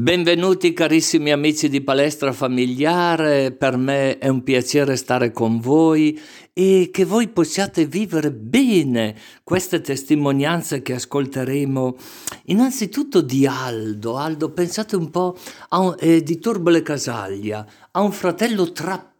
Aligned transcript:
Benvenuti 0.00 0.72
carissimi 0.74 1.32
amici 1.32 1.68
di 1.68 1.80
Palestra 1.80 2.32
Familiare, 2.32 3.50
per 3.50 3.76
me 3.76 4.18
è 4.18 4.28
un 4.28 4.44
piacere 4.44 4.94
stare 4.94 5.32
con 5.32 5.58
voi 5.58 6.16
e 6.52 6.90
che 6.92 7.04
voi 7.04 7.26
possiate 7.26 7.84
vivere 7.84 8.30
bene 8.30 9.16
queste 9.42 9.80
testimonianze 9.80 10.82
che 10.82 10.94
ascolteremo. 10.94 11.96
Innanzitutto 12.44 13.20
di 13.20 13.44
Aldo, 13.44 14.16
Aldo 14.16 14.52
pensate 14.52 14.94
un 14.94 15.10
po' 15.10 15.36
un, 15.70 15.96
eh, 15.98 16.22
di 16.22 16.38
Turbole 16.38 16.82
Casaglia, 16.82 17.66
ha 17.90 18.00
un 18.00 18.12
fratello 18.12 18.70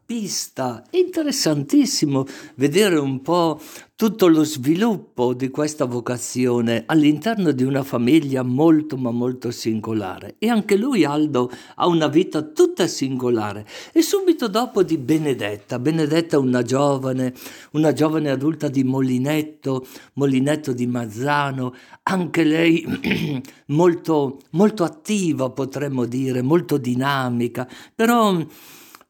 trappista, 0.08 0.82
interessantissimo 0.92 2.24
vedere 2.54 2.98
un 2.98 3.20
po' 3.20 3.60
tutto 3.94 4.26
lo 4.28 4.42
sviluppo 4.42 5.34
di 5.34 5.50
questa 5.50 5.84
vocazione 5.84 6.84
all'interno 6.86 7.50
di 7.50 7.62
una 7.62 7.82
famiglia 7.82 8.42
molto 8.42 8.96
ma 8.96 9.10
molto 9.10 9.50
singolare. 9.50 10.36
E 10.38 10.48
anche 10.48 10.76
lui, 10.76 11.04
Aldo, 11.04 11.50
ha 11.74 11.86
una 11.86 12.06
vita 12.06 12.40
tutta 12.40 12.86
singolare. 12.86 13.66
E 13.92 14.00
subito 14.00 14.48
dopo 14.48 14.82
di 14.82 14.96
Benedetta. 14.96 15.78
Benedetta 15.78 16.38
una 16.38 16.62
giovane, 16.62 17.34
una 17.72 17.92
giovane 17.92 18.30
adulta 18.30 18.68
di 18.68 18.84
Molinetto, 18.84 19.86
Molinetto 20.14 20.72
di 20.72 20.86
Mazzano, 20.86 21.74
anche 22.04 22.44
lei 22.44 23.42
molto, 23.66 24.38
molto 24.52 24.84
attiva, 24.84 25.50
potremmo 25.50 26.06
dire, 26.06 26.40
molto 26.40 26.78
dinamica, 26.78 27.68
però 27.94 28.42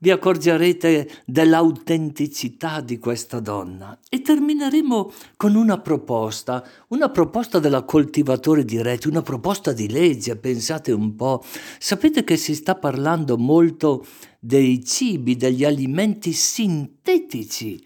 vi 0.01 0.11
accorgerete 0.11 1.11
dell'autenticità 1.25 2.81
di 2.81 2.99
questa 2.99 3.41
donna. 3.41 3.99
E 4.09 4.23
termineremo 4.23 5.13
con 5.37 5.55
una 5.55 5.81
proposta, 5.81 6.65
una 6.89 7.09
proposta 7.11 7.59
della 7.59 7.83
coltivatore 7.83 8.65
diretti, 8.65 9.09
una 9.09 9.23
proposta 9.23 9.73
di 9.73 9.89
legge, 9.89 10.37
pensate 10.37 10.93
un 10.93 11.17
po'. 11.17 11.43
Sapete 11.79 12.23
che 12.25 12.37
si 12.37 12.55
sta 12.55 12.77
parlando 12.77 13.37
molto 13.37 14.07
dei 14.39 14.85
cibi, 14.85 15.37
degli 15.37 15.65
alimenti 15.65 16.33
sintetici. 16.33 17.85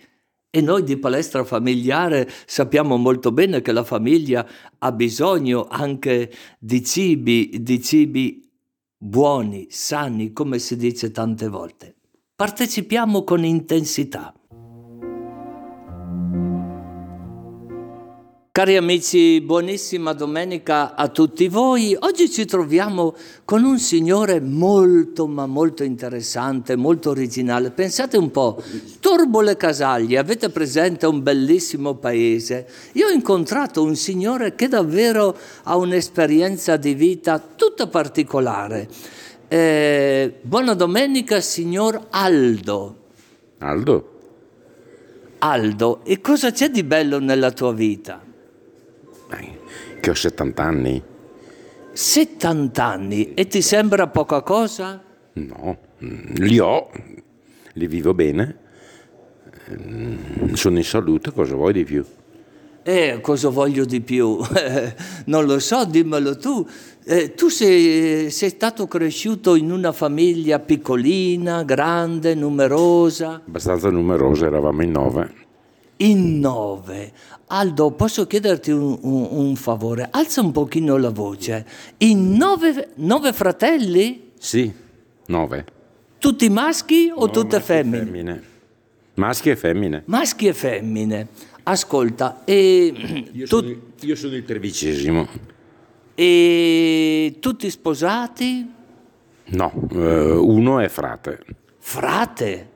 E 0.54 0.60
noi 0.60 0.84
di 0.84 0.98
palestra 0.98 1.44
familiare 1.44 2.28
sappiamo 2.44 2.98
molto 2.98 3.32
bene 3.32 3.62
che 3.62 3.72
la 3.72 3.84
famiglia 3.84 4.46
ha 4.80 4.92
bisogno 4.92 5.66
anche 5.66 6.30
di 6.58 6.84
cibi, 6.84 7.62
di 7.62 7.80
cibi 7.80 8.46
buoni, 8.98 9.68
sani, 9.70 10.34
come 10.34 10.58
si 10.58 10.76
dice 10.76 11.10
tante 11.10 11.48
volte. 11.48 11.96
Partecipiamo 12.42 13.22
con 13.22 13.44
intensità. 13.44 14.34
Cari 18.50 18.76
amici, 18.76 19.40
buonissima 19.40 20.12
domenica 20.12 20.96
a 20.96 21.06
tutti 21.06 21.46
voi. 21.46 21.96
Oggi 21.96 22.28
ci 22.28 22.44
troviamo 22.44 23.14
con 23.44 23.62
un 23.62 23.78
signore 23.78 24.40
molto 24.40 25.28
ma 25.28 25.46
molto 25.46 25.84
interessante, 25.84 26.74
molto 26.74 27.10
originale. 27.10 27.70
Pensate 27.70 28.16
un 28.16 28.32
po', 28.32 28.60
Torbole 28.98 29.56
Casaglie, 29.56 30.18
avete 30.18 30.48
presente 30.48 31.06
un 31.06 31.22
bellissimo 31.22 31.94
paese? 31.94 32.66
Io 32.94 33.06
ho 33.06 33.10
incontrato 33.10 33.84
un 33.84 33.94
signore 33.94 34.56
che 34.56 34.66
davvero 34.66 35.38
ha 35.62 35.76
un'esperienza 35.76 36.76
di 36.76 36.94
vita 36.94 37.38
tutta 37.38 37.86
particolare. 37.86 38.88
Eh, 39.54 40.38
buona 40.40 40.72
domenica, 40.72 41.42
signor 41.42 42.06
Aldo. 42.08 42.96
Aldo? 43.58 44.20
Aldo, 45.40 46.02
e 46.04 46.22
cosa 46.22 46.50
c'è 46.52 46.70
di 46.70 46.82
bello 46.82 47.18
nella 47.18 47.50
tua 47.50 47.74
vita? 47.74 48.24
Che 50.00 50.10
ho 50.10 50.14
70 50.14 50.62
anni. 50.62 51.02
70 51.92 52.82
anni 52.82 53.34
e 53.34 53.46
ti 53.46 53.60
sembra 53.60 54.06
poca 54.06 54.40
cosa? 54.40 55.02
No, 55.34 55.78
mm, 56.02 56.34
li 56.36 56.58
ho, 56.58 56.90
li 57.74 57.86
vivo 57.86 58.14
bene, 58.14 58.56
mm, 59.70 60.54
sono 60.54 60.78
in 60.78 60.84
salute, 60.84 61.30
cosa 61.30 61.54
vuoi 61.54 61.74
di 61.74 61.84
più? 61.84 62.02
Eh, 62.84 63.20
cosa 63.20 63.48
voglio 63.48 63.84
di 63.84 64.00
più? 64.00 64.38
non 65.26 65.44
lo 65.44 65.60
so, 65.60 65.84
dimmelo 65.84 66.36
tu. 66.36 66.66
Eh, 67.04 67.34
tu 67.34 67.48
sei, 67.48 68.30
sei, 68.30 68.48
stato 68.50 68.86
cresciuto 68.86 69.56
in 69.56 69.72
una 69.72 69.90
famiglia 69.90 70.60
piccolina, 70.60 71.64
grande, 71.64 72.36
numerosa? 72.36 73.42
Abbastanza 73.44 73.90
numerosa, 73.90 74.46
eravamo 74.46 74.82
in 74.82 74.90
nove. 74.92 75.34
In 75.96 76.38
nove. 76.38 77.12
Aldo, 77.48 77.90
posso 77.90 78.26
chiederti 78.26 78.70
un, 78.70 78.98
un, 79.02 79.28
un 79.30 79.56
favore? 79.56 80.08
Alza 80.12 80.42
un 80.42 80.52
pochino 80.52 80.96
la 80.96 81.10
voce. 81.10 81.66
In 81.98 82.36
nove, 82.36 82.90
nove 82.96 83.32
fratelli? 83.32 84.30
Sì, 84.38 84.72
nove. 85.26 85.64
Tutti 86.18 86.48
maschi 86.48 87.10
o 87.12 87.26
no, 87.26 87.32
tutte 87.32 87.60
femmine? 87.60 88.04
femmine? 88.04 88.42
Maschi 89.14 89.50
e 89.50 89.56
femmine. 89.56 90.02
Maschi 90.06 90.46
e 90.46 90.54
femmine. 90.54 91.26
Ascolta, 91.64 92.42
e 92.44 92.92
io, 93.32 93.46
tu... 93.48 93.58
sono, 93.58 93.76
io 94.00 94.14
sono 94.14 94.36
il 94.36 94.44
tredicesimo. 94.44 95.28
E 96.14 97.36
tutti 97.40 97.70
sposati? 97.70 98.70
No, 99.44 99.88
eh, 99.92 100.30
uno 100.30 100.78
è 100.78 100.88
frate. 100.88 101.40
Frate? 101.78 102.70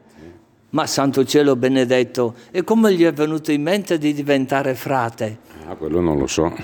Ma 0.70 0.86
santo 0.86 1.24
cielo 1.24 1.56
benedetto, 1.56 2.34
e 2.50 2.62
come 2.62 2.92
gli 2.92 3.04
è 3.04 3.12
venuto 3.12 3.50
in 3.50 3.62
mente 3.62 3.98
di 3.98 4.12
diventare 4.12 4.74
frate? 4.74 5.38
Ah, 5.66 5.74
quello 5.74 6.00
non 6.00 6.18
lo 6.18 6.26
so. 6.26 6.54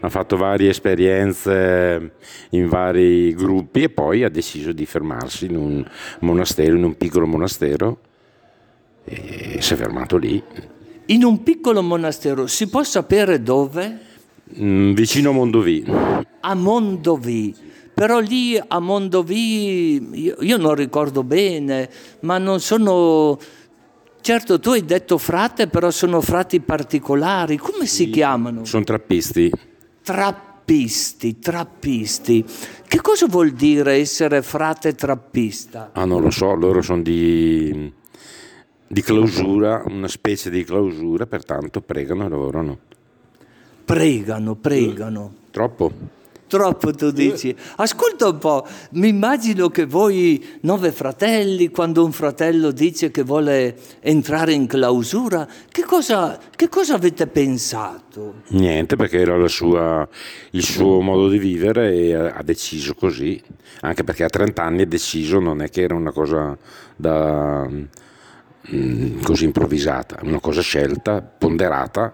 Ha 0.00 0.08
fatto 0.08 0.36
varie 0.36 0.70
esperienze 0.70 2.12
in 2.50 2.68
vari 2.68 3.34
gruppi 3.34 3.82
e 3.82 3.88
poi 3.88 4.22
ha 4.22 4.28
deciso 4.28 4.70
di 4.72 4.86
fermarsi 4.86 5.46
in 5.46 5.56
un 5.56 5.84
monastero, 6.20 6.76
in 6.76 6.84
un 6.84 6.96
piccolo 6.96 7.26
monastero, 7.26 7.98
e 9.04 9.56
si 9.60 9.72
è 9.72 9.76
fermato 9.76 10.16
lì 10.18 10.42
in 11.10 11.24
un 11.24 11.42
piccolo 11.42 11.82
monastero, 11.82 12.46
si 12.46 12.68
può 12.68 12.82
sapere 12.82 13.42
dove? 13.42 13.98
Mm, 14.60 14.92
vicino 14.92 15.30
a 15.30 15.32
Mondovì. 15.32 15.84
A 16.40 16.54
Mondovì. 16.54 17.54
Però 17.92 18.20
lì 18.20 18.56
a 18.56 18.78
Mondovì 18.78 20.22
io, 20.22 20.36
io 20.40 20.56
non 20.56 20.74
ricordo 20.74 21.24
bene, 21.24 21.90
ma 22.20 22.38
non 22.38 22.60
sono... 22.60 23.38
Certo, 24.20 24.60
tu 24.60 24.70
hai 24.70 24.84
detto 24.84 25.18
frate, 25.18 25.68
però 25.68 25.90
sono 25.90 26.20
frati 26.20 26.60
particolari. 26.60 27.56
Come 27.56 27.86
si 27.86 28.04
sì, 28.04 28.10
chiamano? 28.10 28.64
Sono 28.64 28.84
trappisti. 28.84 29.50
Trappisti, 30.02 31.38
trappisti. 31.38 32.44
Che 32.86 33.00
cosa 33.00 33.26
vuol 33.26 33.50
dire 33.50 33.94
essere 33.94 34.42
frate 34.42 34.94
trappista? 34.94 35.90
Ah, 35.92 36.04
non 36.04 36.22
lo 36.22 36.30
so, 36.30 36.54
loro 36.54 36.82
sono 36.82 37.02
di 37.02 37.96
di 38.90 39.02
clausura, 39.02 39.82
una 39.86 40.08
specie 40.08 40.48
di 40.48 40.64
clausura, 40.64 41.26
pertanto 41.26 41.82
pregano 41.82 42.24
e 42.24 42.28
lavorano. 42.30 42.78
Pregano, 43.88 44.54
pregano. 44.54 45.32
Troppo. 45.50 45.90
Troppo 46.46 46.92
tu 46.92 47.10
dici. 47.10 47.56
Ascolta 47.76 48.28
un 48.28 48.36
po', 48.36 48.66
mi 48.92 49.08
immagino 49.08 49.70
che 49.70 49.86
voi 49.86 50.58
nove 50.60 50.92
fratelli, 50.92 51.70
quando 51.70 52.04
un 52.04 52.12
fratello 52.12 52.70
dice 52.70 53.10
che 53.10 53.22
vuole 53.22 53.78
entrare 54.00 54.52
in 54.52 54.66
clausura, 54.66 55.48
che 55.70 55.84
cosa, 55.84 56.38
che 56.54 56.68
cosa 56.68 56.96
avete 56.96 57.28
pensato? 57.28 58.42
Niente, 58.48 58.96
perché 58.96 59.20
era 59.20 59.48
sua, 59.48 60.06
il 60.50 60.62
suo 60.62 61.00
modo 61.00 61.30
di 61.30 61.38
vivere 61.38 61.94
e 61.94 62.14
ha 62.14 62.42
deciso 62.42 62.92
così, 62.92 63.40
anche 63.80 64.04
perché 64.04 64.24
a 64.24 64.28
30 64.28 64.62
anni 64.62 64.82
è 64.82 64.86
deciso, 64.86 65.38
non 65.38 65.62
è 65.62 65.70
che 65.70 65.80
era 65.80 65.94
una 65.94 66.12
cosa 66.12 66.54
da 66.94 67.66
Mm, 68.74 69.22
così 69.22 69.44
improvvisata, 69.44 70.18
una 70.24 70.40
cosa 70.40 70.60
scelta, 70.60 71.22
ponderata. 71.22 72.12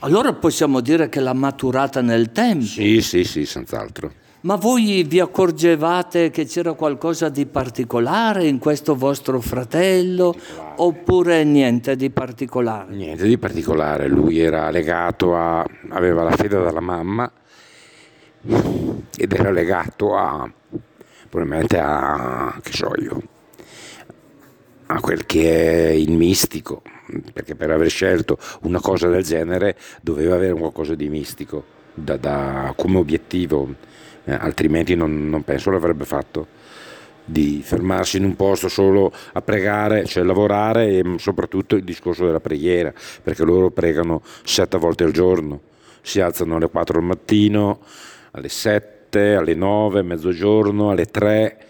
Allora 0.00 0.32
possiamo 0.32 0.80
dire 0.80 1.08
che 1.08 1.20
l'ha 1.20 1.32
maturata 1.32 2.00
nel 2.00 2.32
tempo? 2.32 2.64
Sì, 2.64 3.00
sì, 3.00 3.24
sì, 3.24 3.46
senz'altro. 3.46 4.12
Ma 4.42 4.56
voi 4.56 5.04
vi 5.04 5.20
accorgevate 5.20 6.30
che 6.30 6.46
c'era 6.46 6.72
qualcosa 6.72 7.28
di 7.28 7.46
particolare 7.46 8.48
in 8.48 8.58
questo 8.58 8.96
vostro 8.96 9.40
fratello 9.40 10.34
oppure 10.74 11.44
niente 11.44 11.94
di 11.94 12.10
particolare? 12.10 12.92
Niente 12.92 13.24
di 13.24 13.38
particolare, 13.38 14.08
lui 14.08 14.40
era 14.40 14.68
legato 14.70 15.36
a, 15.36 15.64
aveva 15.90 16.24
la 16.24 16.32
fede 16.32 16.60
dalla 16.60 16.80
mamma 16.80 17.30
ed 18.44 19.32
era 19.32 19.52
legato 19.52 20.16
a, 20.16 20.50
probabilmente 21.28 21.78
a, 21.78 22.58
che 22.60 22.72
so 22.72 22.90
io, 23.00 23.22
a 24.86 24.98
quel 24.98 25.24
che 25.24 25.86
è 25.86 25.90
il 25.90 26.10
mistico, 26.10 26.82
perché 27.32 27.54
per 27.54 27.70
aver 27.70 27.90
scelto 27.90 28.38
una 28.62 28.80
cosa 28.80 29.08
del 29.08 29.22
genere 29.22 29.76
doveva 30.00 30.34
avere 30.34 30.54
qualcosa 30.54 30.94
di 30.94 31.08
mistico 31.08 31.64
da, 31.94 32.16
da, 32.16 32.72
come 32.76 32.98
obiettivo, 32.98 33.74
eh, 34.24 34.32
altrimenti 34.32 34.94
non, 34.94 35.28
non 35.28 35.44
penso 35.44 35.70
l'avrebbe 35.70 36.04
fatto 36.04 36.60
di 37.24 37.60
fermarsi 37.62 38.16
in 38.16 38.24
un 38.24 38.34
posto 38.34 38.68
solo 38.68 39.12
a 39.32 39.42
pregare, 39.42 40.04
cioè 40.06 40.24
lavorare 40.24 40.88
e 40.88 41.14
soprattutto 41.18 41.76
il 41.76 41.84
discorso 41.84 42.26
della 42.26 42.40
preghiera, 42.40 42.92
perché 43.22 43.44
loro 43.44 43.70
pregano 43.70 44.22
sette 44.42 44.78
volte 44.78 45.04
al 45.04 45.12
giorno, 45.12 45.60
si 46.00 46.20
alzano 46.20 46.56
alle 46.56 46.68
4 46.68 46.98
del 46.98 47.06
mattino, 47.06 47.80
alle 48.32 48.48
7 48.48 49.00
7, 49.12 49.34
alle 49.34 49.54
9, 49.54 50.02
mezzogiorno, 50.02 50.90
alle 50.90 51.04
3, 51.04 51.66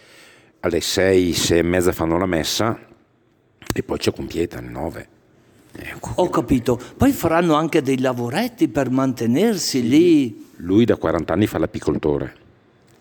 alle 0.60 0.80
6, 0.80 1.32
6 1.32 1.58
e 1.58 1.62
mezza 1.62 1.90
fanno 1.90 2.16
la 2.16 2.26
messa 2.26 2.78
e 3.74 3.82
poi 3.82 3.98
c'è 3.98 4.12
compieta 4.12 4.58
alle 4.58 4.68
9. 4.68 5.08
Ecco. 5.74 6.12
Ho 6.16 6.28
capito, 6.28 6.78
poi 6.96 7.12
faranno 7.12 7.54
anche 7.54 7.82
dei 7.82 7.98
lavoretti 7.98 8.68
per 8.68 8.90
mantenersi 8.90 9.80
sì. 9.80 9.88
lì. 9.88 10.46
Lui 10.56 10.84
da 10.84 10.96
40 10.96 11.32
anni 11.32 11.46
fa 11.46 11.58
l'apicoltore. 11.58 12.34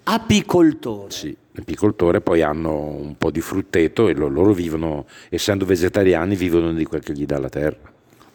Apicoltore? 0.03 1.11
Sì, 1.11 1.35
l'apicoltore, 1.51 2.21
poi 2.21 2.41
hanno 2.41 2.75
un 2.75 3.15
po' 3.17 3.29
di 3.29 3.41
frutteto 3.41 4.07
e 4.07 4.13
loro 4.13 4.53
vivono, 4.53 5.05
essendo 5.29 5.65
vegetariani, 5.65 6.35
vivono 6.35 6.73
di 6.73 6.85
quel 6.85 7.03
che 7.03 7.13
gli 7.13 7.25
dà 7.25 7.39
la 7.39 7.49
terra. 7.49 7.91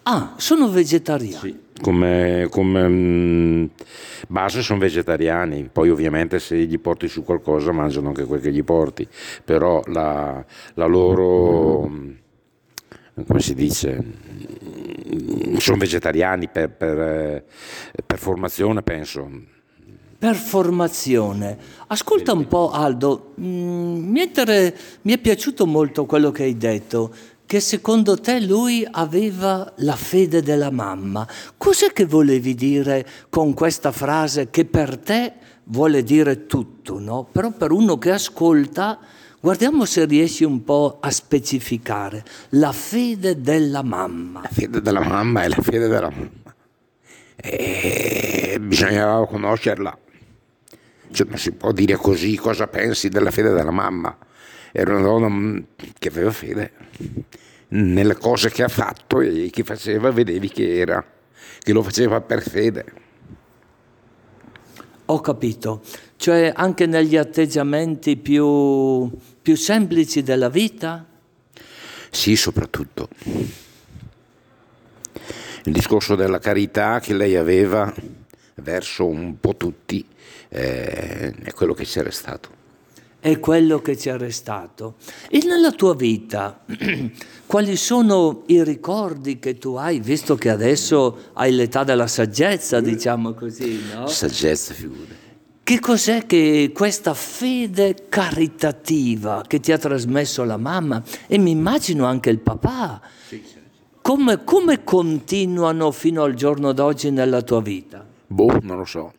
Ah, 0.09 0.35
sono 0.37 0.69
vegetariani? 0.69 1.35
Sì, 1.35 1.59
come, 1.81 2.47
come 2.49 2.87
mh, 2.87 2.93
mm, 2.93 3.65
base 4.29 4.61
sono 4.61 4.79
vegetariani, 4.79 5.67
poi 5.69 5.89
ovviamente 5.89 6.39
se 6.39 6.55
gli 6.55 6.79
porti 6.79 7.09
su 7.09 7.25
qualcosa 7.25 7.73
mangiano 7.73 8.07
anche 8.07 8.23
quel 8.23 8.39
che 8.39 8.53
gli 8.53 8.63
porti, 8.63 9.05
però 9.43 9.81
la, 9.87 10.43
la 10.75 10.85
loro, 10.85 11.89
mm, 11.89 12.11
come 13.25 13.39
si 13.39 13.53
dice, 13.53 14.03
mm, 14.03 15.55
sono 15.57 15.77
vegetariani 15.77 16.47
per, 16.49 16.69
per, 16.69 17.43
per 18.05 18.19
formazione 18.19 18.81
penso. 18.81 19.29
Per 20.19 20.35
formazione. 20.35 21.57
Ascolta 21.87 22.33
un 22.33 22.47
po' 22.47 22.71
Aldo, 22.71 23.33
mi 23.35 24.19
è, 24.19 24.73
mi 25.01 25.13
è 25.13 25.17
piaciuto 25.17 25.65
molto 25.65 26.05
quello 26.05 26.31
che 26.31 26.43
hai 26.43 26.57
detto 26.57 27.13
che 27.47 27.61
secondo 27.61 28.19
te 28.19 28.41
lui 28.41 28.85
aveva 28.89 29.71
la 29.77 29.95
fede 29.95 30.41
della 30.41 30.69
mamma. 30.69 31.25
Cos'è 31.55 31.93
che 31.93 32.05
volevi 32.05 32.53
dire 32.55 33.07
con 33.29 33.53
questa 33.53 33.93
frase 33.93 34.49
che 34.49 34.65
per 34.65 34.97
te 34.97 35.33
vuole 35.63 36.03
dire 36.03 36.45
tutto, 36.45 36.99
no? 36.99 37.27
Però 37.31 37.51
per 37.51 37.71
uno 37.71 37.97
che 37.97 38.11
ascolta, 38.11 38.99
guardiamo 39.39 39.85
se 39.85 40.05
riesci 40.05 40.43
un 40.43 40.63
po' 40.63 40.97
a 40.99 41.09
specificare 41.11 42.23
la 42.49 42.71
fede 42.71 43.41
della 43.41 43.83
mamma. 43.83 44.41
La 44.41 44.49
fede 44.49 44.81
della 44.81 45.03
mamma 45.03 45.43
è 45.43 45.47
la 45.47 45.61
fede 45.61 45.87
della 45.87 46.09
mamma. 46.09 46.55
E 47.35 48.57
bisognava 48.59 49.25
conoscerla. 49.27 49.97
Cioè, 51.11 51.27
non 51.27 51.37
si 51.37 51.51
può 51.53 51.71
dire 51.71 51.95
così 51.95 52.35
cosa 52.35 52.67
pensi 52.67 53.09
della 53.09 53.31
fede 53.31 53.51
della 53.51 53.71
mamma. 53.71 54.17
Era 54.71 54.95
una 54.95 55.01
donna 55.01 55.29
mm, 55.29 55.59
che 55.97 56.09
aveva 56.09 56.31
fede 56.31 56.71
nelle 57.69 58.15
cose 58.15 58.49
che 58.49 58.63
ha 58.63 58.67
fatto 58.67 59.21
e 59.21 59.49
che 59.51 59.63
faceva, 59.63 60.11
vedevi 60.11 60.49
che 60.49 60.77
era, 60.77 61.03
che 61.59 61.73
lo 61.73 61.83
faceva 61.83 62.21
per 62.21 62.41
fede. 62.41 62.85
Ho 65.05 65.21
capito, 65.21 65.81
cioè 66.17 66.51
anche 66.53 66.85
negli 66.85 67.15
atteggiamenti 67.15 68.17
più, 68.17 69.09
più 69.41 69.55
semplici 69.55 70.23
della 70.23 70.49
vita? 70.49 71.05
Sì, 72.09 72.35
soprattutto. 72.35 73.07
Il 75.63 75.73
discorso 75.73 76.15
della 76.15 76.39
carità 76.39 76.99
che 76.99 77.13
lei 77.13 77.35
aveva 77.35 77.93
verso 78.55 79.05
un 79.05 79.39
po' 79.39 79.55
tutti 79.55 80.05
eh, 80.49 81.33
è 81.33 81.53
quello 81.53 81.73
che 81.73 81.83
c'era 81.83 82.11
stato 82.11 82.57
è 83.19 83.39
quello 83.39 83.81
che 83.81 83.97
ci 83.97 84.09
ha 84.09 84.15
restato. 84.15 84.95
E 85.29 85.41
nella 85.43 85.71
tua 85.71 85.95
vita, 85.95 86.63
quali 87.45 87.75
sono 87.75 88.43
i 88.47 88.63
ricordi 88.63 89.37
che 89.37 89.57
tu 89.57 89.73
hai, 89.75 89.99
visto 89.99 90.35
che 90.35 90.49
adesso 90.49 91.31
hai 91.33 91.51
l'età 91.51 91.83
della 91.83 92.07
saggezza, 92.07 92.79
diciamo 92.79 93.33
così, 93.33 93.81
no? 93.93 94.07
Saggezza, 94.07 94.73
figura. 94.73 95.16
Che 95.67 95.81
cos'è 95.81 96.25
che 96.25 96.71
questa 96.73 97.13
fede 97.13 98.05
caritativa 98.07 99.43
che 99.45 99.59
ti 99.59 99.73
ha 99.73 99.77
trasmesso 99.77 100.45
la 100.45 100.55
mamma 100.55 101.03
e 101.27 101.37
mi 101.37 101.51
immagino 101.51 102.05
anche 102.05 102.29
il 102.29 102.39
papà, 102.39 103.01
come, 104.01 104.45
come 104.45 104.85
continuano 104.85 105.91
fino 105.91 106.23
al 106.23 106.35
giorno 106.35 106.71
d'oggi 106.71 107.11
nella 107.11 107.41
tua 107.41 107.61
vita? 107.61 108.07
Boh, 108.27 108.59
non 108.61 108.77
lo 108.77 108.85
so. 108.85 109.13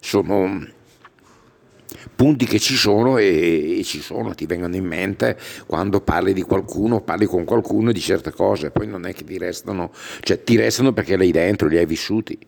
Sono 0.00 0.66
punti 2.14 2.46
che 2.46 2.58
ci 2.58 2.74
sono 2.74 3.18
e, 3.18 3.80
e, 3.80 3.84
ci 3.84 4.00
sono, 4.00 4.32
ti 4.34 4.46
vengono 4.46 4.76
in 4.76 4.86
mente 4.86 5.38
quando 5.66 6.00
parli 6.00 6.32
di 6.32 6.40
qualcuno, 6.40 7.02
parli 7.02 7.26
con 7.26 7.44
qualcuno 7.44 7.92
di 7.92 8.00
certe 8.00 8.30
cose, 8.30 8.70
poi 8.70 8.86
non 8.86 9.04
è 9.04 9.12
che 9.12 9.24
ti 9.24 9.36
restano, 9.36 9.92
cioè 10.20 10.42
ti 10.42 10.56
restano 10.56 10.94
perché 10.94 11.18
lì 11.18 11.30
dentro 11.32 11.68
li 11.68 11.76
hai 11.76 11.84
vissuti. 11.84 12.38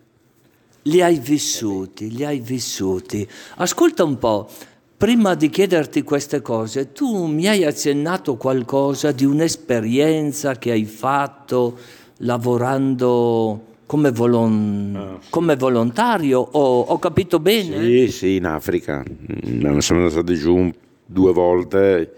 Li 0.88 1.02
hai 1.02 1.18
vissuti, 1.18 2.10
li 2.10 2.24
hai 2.24 2.40
vissuti. 2.40 3.26
Ascolta 3.56 4.04
un 4.04 4.16
po', 4.16 4.48
prima 4.96 5.34
di 5.34 5.50
chiederti 5.50 6.02
queste 6.02 6.40
cose, 6.40 6.92
tu 6.92 7.26
mi 7.26 7.46
hai 7.46 7.64
accennato 7.64 8.36
qualcosa 8.36 9.12
di 9.12 9.26
un'esperienza 9.26 10.56
che 10.56 10.70
hai 10.70 10.84
fatto 10.84 11.78
lavorando 12.18 13.64
come, 13.84 14.10
volon- 14.10 14.94
ah, 14.96 15.18
come 15.28 15.56
volontario, 15.56 16.40
ho, 16.40 16.80
ho, 16.80 16.98
capito 16.98 17.38
bene? 17.38 17.84
Sì, 17.84 18.10
sì, 18.10 18.36
in 18.36 18.46
Africa. 18.46 19.04
Mm, 19.46 19.78
siamo 19.78 20.08
stati 20.08 20.34
giù 20.36 20.70
due 21.04 21.32
volte 21.32 22.12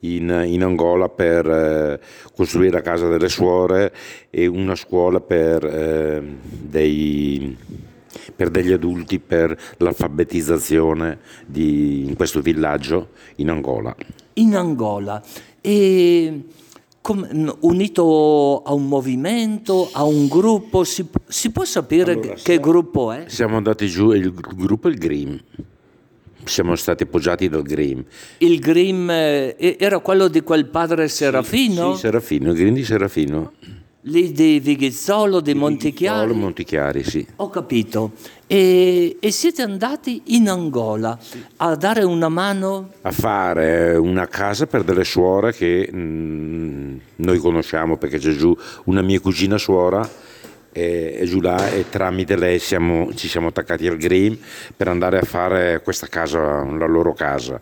in, 0.00 0.42
in 0.46 0.62
Angola 0.62 1.08
per 1.10 1.46
eh, 1.48 2.00
costruire 2.34 2.72
la 2.72 2.82
casa 2.82 3.08
delle 3.08 3.28
suore 3.28 3.92
e 4.30 4.46
una 4.46 4.74
scuola 4.74 5.20
per, 5.20 5.64
eh, 5.64 6.22
dei, 6.40 7.56
per 8.34 8.50
degli 8.50 8.72
adulti 8.72 9.18
per 9.18 9.56
l'alfabetizzazione 9.78 11.18
di, 11.46 12.04
in 12.06 12.14
questo 12.14 12.40
villaggio 12.40 13.08
in 13.36 13.50
Angola. 13.50 13.94
In 14.34 14.54
Angola. 14.56 15.22
E 15.60 16.42
unito 17.60 18.62
a 18.62 18.72
un 18.72 18.88
movimento, 18.88 19.88
a 19.92 20.04
un 20.04 20.26
gruppo, 20.26 20.82
si, 20.84 21.06
si 21.26 21.50
può 21.50 21.64
sapere 21.64 22.12
allora, 22.12 22.34
che 22.34 22.38
siamo, 22.38 22.60
gruppo 22.60 23.12
è? 23.12 23.24
Siamo 23.28 23.56
andati 23.56 23.86
giù, 23.86 24.12
il 24.12 24.32
gruppo 24.32 24.88
è 24.88 24.90
il 24.90 24.98
GRIM, 24.98 25.40
siamo 26.44 26.74
stati 26.74 27.04
appoggiati 27.04 27.48
dal 27.48 27.62
GRIM. 27.62 28.04
Il 28.38 28.58
GRIM 28.58 29.10
eh, 29.10 29.76
era 29.78 30.00
quello 30.00 30.28
di 30.28 30.40
quel 30.40 30.66
padre 30.66 31.08
Serafino? 31.08 31.90
Sì, 31.90 31.94
sì 31.94 32.00
Serafino, 32.00 32.50
il 32.50 32.56
GRIM 32.56 32.74
di 32.74 32.84
Serafino. 32.84 33.52
Lì 34.08 34.30
di 34.30 34.60
Vighizzolo, 34.60 35.40
di, 35.40 35.52
Montichiari? 35.54 36.18
Vighizzolo, 36.18 36.40
Montichiari, 36.40 37.02
sì. 37.02 37.26
Ho 37.36 37.50
capito. 37.50 38.12
E, 38.46 39.16
e, 39.18 39.30
siete 39.32 39.62
andati 39.62 40.22
in 40.26 40.48
Angola 40.48 41.18
a 41.56 41.74
dare 41.74 42.04
una 42.04 42.28
mano? 42.28 42.90
A 43.02 43.10
fare 43.10 43.96
una 43.96 44.28
casa 44.28 44.68
per 44.68 44.84
delle 44.84 45.02
suore 45.02 45.52
che 45.52 45.88
mh, 45.90 45.98
mm, 45.98 46.96
noi 47.16 47.38
conosciamo 47.38 47.96
perché 47.96 48.18
c'è 48.18 48.30
giù 48.30 48.56
una 48.84 49.02
mia 49.02 49.18
cugina 49.18 49.58
suora 49.58 50.08
e, 50.70 51.16
e 51.18 51.24
giù 51.24 51.40
là 51.40 51.68
e 51.70 51.88
tramite 51.90 52.36
lei 52.36 52.60
siamo, 52.60 53.12
ci 53.12 53.26
siamo 53.26 53.48
attaccati 53.48 53.88
al 53.88 53.96
Green 53.96 54.38
per 54.76 54.86
andare 54.86 55.18
a 55.18 55.24
fare 55.24 55.80
questa 55.82 56.06
casa, 56.06 56.64
la 56.64 56.86
loro 56.86 57.12
casa. 57.12 57.60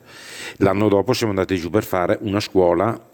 L'anno 0.59 0.89
dopo 0.89 1.15
siamo 1.15 1.33
andati 1.33 1.57
giù 1.57 1.71
per 1.71 1.85
fare 1.85 2.19
una 2.21 2.41
scuola 2.41 3.13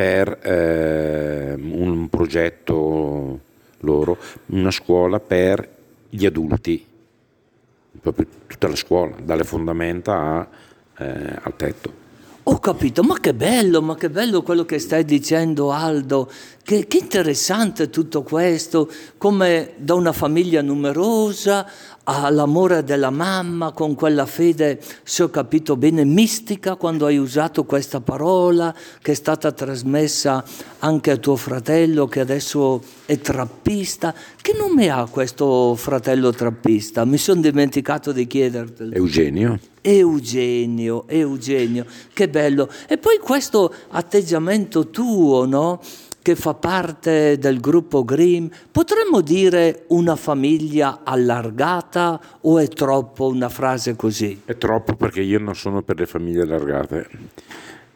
per 0.00 0.38
eh, 0.42 1.19
un 1.62 2.08
progetto 2.08 3.40
loro, 3.80 4.18
una 4.46 4.70
scuola 4.70 5.20
per 5.20 5.68
gli 6.08 6.26
adulti 6.26 6.86
proprio 8.00 8.26
tutta 8.46 8.68
la 8.68 8.76
scuola, 8.76 9.16
dalle 9.22 9.44
fondamenta 9.44 10.14
a, 10.14 10.48
eh, 11.04 11.38
al 11.42 11.56
tetto. 11.56 11.98
Ho 12.44 12.58
capito, 12.58 13.02
ma 13.02 13.20
che 13.20 13.34
bello, 13.34 13.82
ma 13.82 13.94
che 13.94 14.08
bello 14.10 14.42
quello 14.42 14.64
che 14.64 14.78
stai 14.78 15.04
dicendo 15.04 15.70
Aldo, 15.70 16.28
che, 16.62 16.86
che 16.86 16.96
interessante 16.96 17.90
tutto 17.90 18.22
questo, 18.22 18.90
come 19.18 19.74
da 19.76 19.94
una 19.94 20.12
famiglia 20.12 20.62
numerosa 20.62 21.68
all'amore 22.10 22.82
della 22.82 23.10
mamma, 23.10 23.72
con 23.72 23.94
quella 23.94 24.26
fede, 24.26 24.80
se 25.02 25.22
ho 25.22 25.28
capito 25.30 25.76
bene, 25.76 26.04
mistica 26.04 26.74
quando 26.74 27.06
hai 27.06 27.18
usato 27.18 27.64
questa 27.64 28.00
parola, 28.00 28.74
che 29.00 29.12
è 29.12 29.14
stata 29.14 29.52
trasmessa 29.52 30.44
anche 30.80 31.10
a 31.10 31.16
tuo 31.16 31.36
fratello 31.36 32.06
che 32.06 32.20
adesso 32.20 32.82
è 33.06 33.18
trappista. 33.18 34.14
Che 34.40 34.54
nome 34.56 34.88
ha 34.88 35.06
questo 35.08 35.74
fratello 35.76 36.30
trappista? 36.30 37.04
Mi 37.04 37.18
sono 37.18 37.40
dimenticato 37.40 38.12
di 38.12 38.26
chiedertelo. 38.26 38.94
Eugenio. 38.94 39.58
Eugenio, 39.82 41.04
Eugenio, 41.06 41.86
che 42.12 42.28
bello. 42.28 42.68
E 42.86 42.98
poi 42.98 43.18
questo 43.18 43.72
atteggiamento 43.88 44.90
tuo, 44.90 45.46
no? 45.46 45.80
Che 46.22 46.36
fa 46.36 46.54
parte 46.54 47.38
del 47.38 47.60
gruppo 47.60 48.04
Grimm, 48.04 48.46
potremmo 48.70 49.20
dire 49.20 49.84
una 49.88 50.16
famiglia 50.16 51.00
allargata 51.04 52.20
o 52.42 52.58
è 52.58 52.68
troppo 52.68 53.26
una 53.26 53.48
frase 53.48 53.96
così? 53.96 54.42
È 54.44 54.56
troppo 54.56 54.94
perché 54.94 55.22
io 55.22 55.38
non 55.38 55.54
sono 55.54 55.82
per 55.82 55.98
le 55.98 56.06
famiglie 56.06 56.42
allargate. 56.42 57.08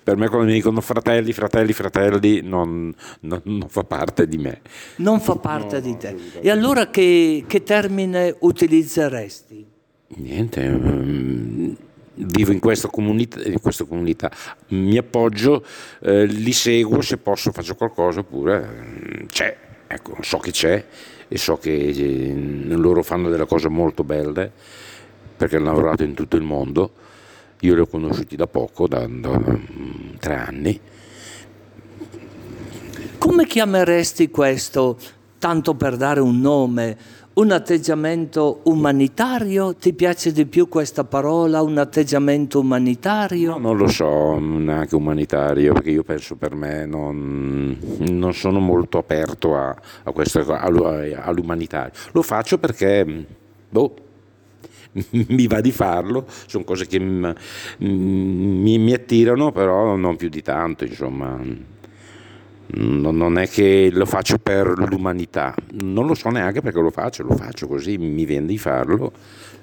Per 0.04 0.18
me 0.18 0.28
quando 0.28 0.48
mi 0.48 0.52
dicono 0.52 0.82
fratelli, 0.82 1.32
fratelli, 1.32 1.72
fratelli, 1.72 2.42
non, 2.42 2.94
non, 3.20 3.40
non 3.44 3.68
fa 3.68 3.84
parte 3.84 4.28
di 4.28 4.36
me. 4.36 4.60
Non 4.96 5.18
fa 5.18 5.36
parte 5.36 5.76
no, 5.76 5.80
di 5.80 5.96
te. 5.96 6.14
E 6.40 6.50
allora 6.50 6.90
che, 6.90 7.44
che 7.46 7.62
termine 7.62 8.36
utilizzeresti? 8.40 9.64
Niente, 10.16 10.60
um, 10.60 11.74
vivo 12.14 12.52
in 12.52 12.60
questa, 12.60 12.88
comunità, 12.88 13.42
in 13.42 13.60
questa 13.60 13.84
comunità, 13.84 14.30
mi 14.68 14.96
appoggio, 14.96 15.64
eh, 16.00 16.26
li 16.26 16.52
seguo, 16.52 17.00
se 17.00 17.16
posso 17.18 17.52
faccio 17.52 17.74
qualcosa 17.74 18.20
oppure 18.20 18.60
mm, 18.60 19.26
c'è, 19.26 19.56
ecco, 19.86 20.16
so 20.20 20.38
che 20.38 20.50
c'è 20.50 20.84
e 21.26 21.38
so 21.38 21.56
che 21.56 21.72
eh, 21.72 22.34
loro 22.76 23.02
fanno 23.02 23.30
delle 23.30 23.46
cose 23.46 23.68
molto 23.68 24.04
belle 24.04 24.50
perché 25.36 25.56
hanno 25.56 25.66
lavorato 25.66 26.04
in 26.04 26.14
tutto 26.14 26.36
il 26.36 26.42
mondo, 26.42 26.92
io 27.60 27.74
li 27.74 27.80
ho 27.80 27.86
conosciuti 27.86 28.36
da 28.36 28.46
poco, 28.46 28.86
da, 28.86 29.06
da 29.06 29.30
um, 29.30 30.16
tre 30.18 30.34
anni. 30.36 30.80
Come 33.18 33.46
chiameresti 33.46 34.30
questo, 34.30 34.98
tanto 35.38 35.74
per 35.74 35.96
dare 35.96 36.20
un 36.20 36.40
nome? 36.40 36.96
Un 37.34 37.50
atteggiamento 37.50 38.60
umanitario? 38.64 39.74
Ti 39.74 39.92
piace 39.92 40.32
di 40.32 40.46
più 40.46 40.68
questa 40.68 41.04
parola, 41.04 41.62
un 41.62 41.78
atteggiamento 41.78 42.60
umanitario? 42.60 43.52
No, 43.52 43.58
non 43.58 43.76
lo 43.76 43.88
so, 43.88 44.38
neanche 44.38 44.94
umanitario, 44.94 45.72
perché 45.72 45.90
io 45.90 46.04
penso 46.04 46.36
per 46.36 46.54
me 46.54 46.86
non, 46.86 47.76
non 48.10 48.34
sono 48.34 48.60
molto 48.60 48.98
aperto 48.98 49.56
a, 49.56 49.74
a 50.04 50.12
questo, 50.12 50.44
all'umanitario. 50.46 51.92
Lo 52.12 52.22
faccio 52.22 52.58
perché, 52.58 53.26
boh, 53.68 53.94
mi 55.10 55.46
va 55.48 55.60
di 55.60 55.72
farlo, 55.72 56.26
sono 56.46 56.62
cose 56.62 56.86
che 56.86 57.00
mi, 57.00 58.78
mi 58.78 58.92
attirano, 58.92 59.50
però 59.50 59.96
non 59.96 60.16
più 60.16 60.28
di 60.28 60.42
tanto, 60.42 60.84
insomma 60.84 61.72
non 62.66 63.38
è 63.38 63.48
che 63.48 63.90
lo 63.92 64.06
faccio 64.06 64.38
per 64.38 64.66
l'umanità, 64.88 65.54
non 65.82 66.06
lo 66.06 66.14
so 66.14 66.30
neanche 66.30 66.60
perché 66.60 66.80
lo 66.80 66.90
faccio, 66.90 67.22
lo 67.22 67.36
faccio 67.36 67.66
così, 67.66 67.98
mi 67.98 68.24
viene 68.24 68.46
di 68.46 68.58
farlo. 68.58 69.12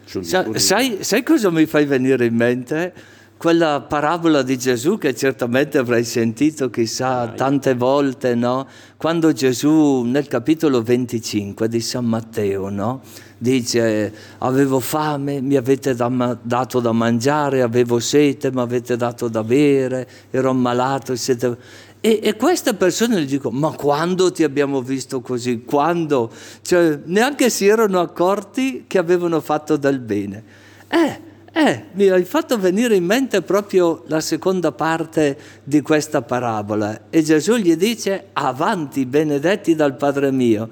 Sa, 0.05 0.45
sai, 0.55 0.97
sai, 1.01 1.23
cosa 1.23 1.49
mi 1.49 1.65
fai 1.65 1.85
venire 1.85 2.25
in 2.25 2.35
mente? 2.35 2.93
Quella 3.37 3.81
parabola 3.81 4.43
di 4.43 4.55
Gesù 4.55 4.99
che 4.99 5.15
certamente 5.15 5.79
avrai 5.79 6.03
sentito 6.03 6.69
chissà 6.69 7.29
tante 7.29 7.73
volte, 7.73 8.35
no? 8.35 8.67
Quando 8.97 9.33
Gesù 9.33 10.03
nel 10.03 10.27
capitolo 10.27 10.83
25 10.83 11.67
di 11.67 11.79
San 11.79 12.05
Matteo, 12.05 12.69
no? 12.69 13.01
Dice, 13.39 14.13
avevo 14.39 14.79
fame, 14.79 15.41
mi 15.41 15.55
avete 15.55 15.95
da, 15.95 16.37
dato 16.39 16.79
da 16.79 16.91
mangiare, 16.91 17.63
avevo 17.63 17.97
sete, 17.97 18.51
mi 18.51 18.59
avete 18.59 18.95
dato 18.95 19.27
da 19.27 19.43
bere, 19.43 20.07
ero 20.29 20.51
ammalato, 20.51 21.15
siete 21.15 21.57
e, 22.01 22.19
e, 22.23 22.35
queste 22.35 22.73
persone 22.73 23.21
gli 23.21 23.27
dicono, 23.27 23.59
ma 23.59 23.71
quando 23.73 24.31
ti 24.31 24.43
abbiamo 24.43 24.81
visto 24.81 25.21
così? 25.21 25.63
Quando? 25.63 26.31
Cioè, 26.63 26.99
neanche 27.05 27.51
si 27.51 27.67
erano 27.67 27.99
accorti 27.99 28.85
che 28.87 28.97
avevano 28.97 29.39
fatto 29.39 29.77
del 29.77 29.99
bene. 29.99 30.43
Eh, 30.87 31.19
eh, 31.53 31.85
mi 31.93 32.07
hai 32.07 32.23
fatto 32.23 32.57
venire 32.57 32.95
in 32.95 33.05
mente 33.05 33.43
proprio 33.43 34.03
la 34.07 34.19
seconda 34.19 34.71
parte 34.71 35.37
di 35.63 35.81
questa 35.81 36.23
parabola. 36.23 37.01
E 37.11 37.21
Gesù 37.21 37.55
gli 37.57 37.75
dice, 37.75 38.29
avanti, 38.33 39.05
benedetti 39.05 39.75
dal 39.75 39.95
Padre 39.95 40.31
mio. 40.31 40.69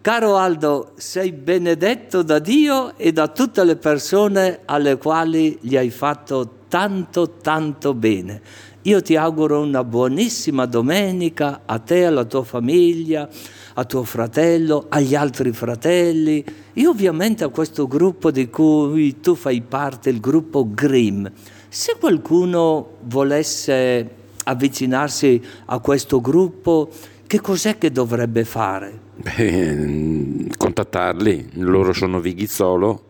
Caro 0.00 0.36
Aldo, 0.36 0.92
sei 0.96 1.32
benedetto 1.32 2.22
da 2.22 2.38
Dio 2.38 2.96
e 2.96 3.12
da 3.12 3.28
tutte 3.28 3.64
le 3.64 3.76
persone 3.76 4.60
alle 4.64 4.96
quali 4.96 5.58
gli 5.60 5.76
hai 5.76 5.90
fatto 5.90 6.58
tanto, 6.68 7.36
tanto 7.40 7.92
bene. 7.92 8.40
Io 8.86 9.00
ti 9.00 9.16
auguro 9.16 9.62
una 9.62 9.82
buonissima 9.82 10.66
domenica 10.66 11.62
a 11.64 11.78
te, 11.78 12.04
alla 12.04 12.26
tua 12.26 12.44
famiglia, 12.44 13.26
a 13.72 13.84
tuo 13.86 14.04
fratello, 14.04 14.84
agli 14.90 15.14
altri 15.14 15.52
fratelli 15.52 16.44
e 16.74 16.86
ovviamente 16.86 17.44
a 17.44 17.48
questo 17.48 17.86
gruppo 17.86 18.30
di 18.30 18.50
cui 18.50 19.20
tu 19.20 19.36
fai 19.36 19.62
parte, 19.62 20.10
il 20.10 20.20
gruppo 20.20 20.68
Grimm. 20.70 21.24
Se 21.66 21.96
qualcuno 21.98 22.96
volesse 23.04 24.10
avvicinarsi 24.44 25.40
a 25.64 25.78
questo 25.78 26.20
gruppo, 26.20 26.90
che 27.26 27.40
cos'è 27.40 27.78
che 27.78 27.90
dovrebbe 27.90 28.44
fare? 28.44 29.00
Beh, 29.16 30.50
contattarli, 30.58 31.52
loro 31.54 31.94
sono 31.94 32.20
Vighizzolo 32.20 33.04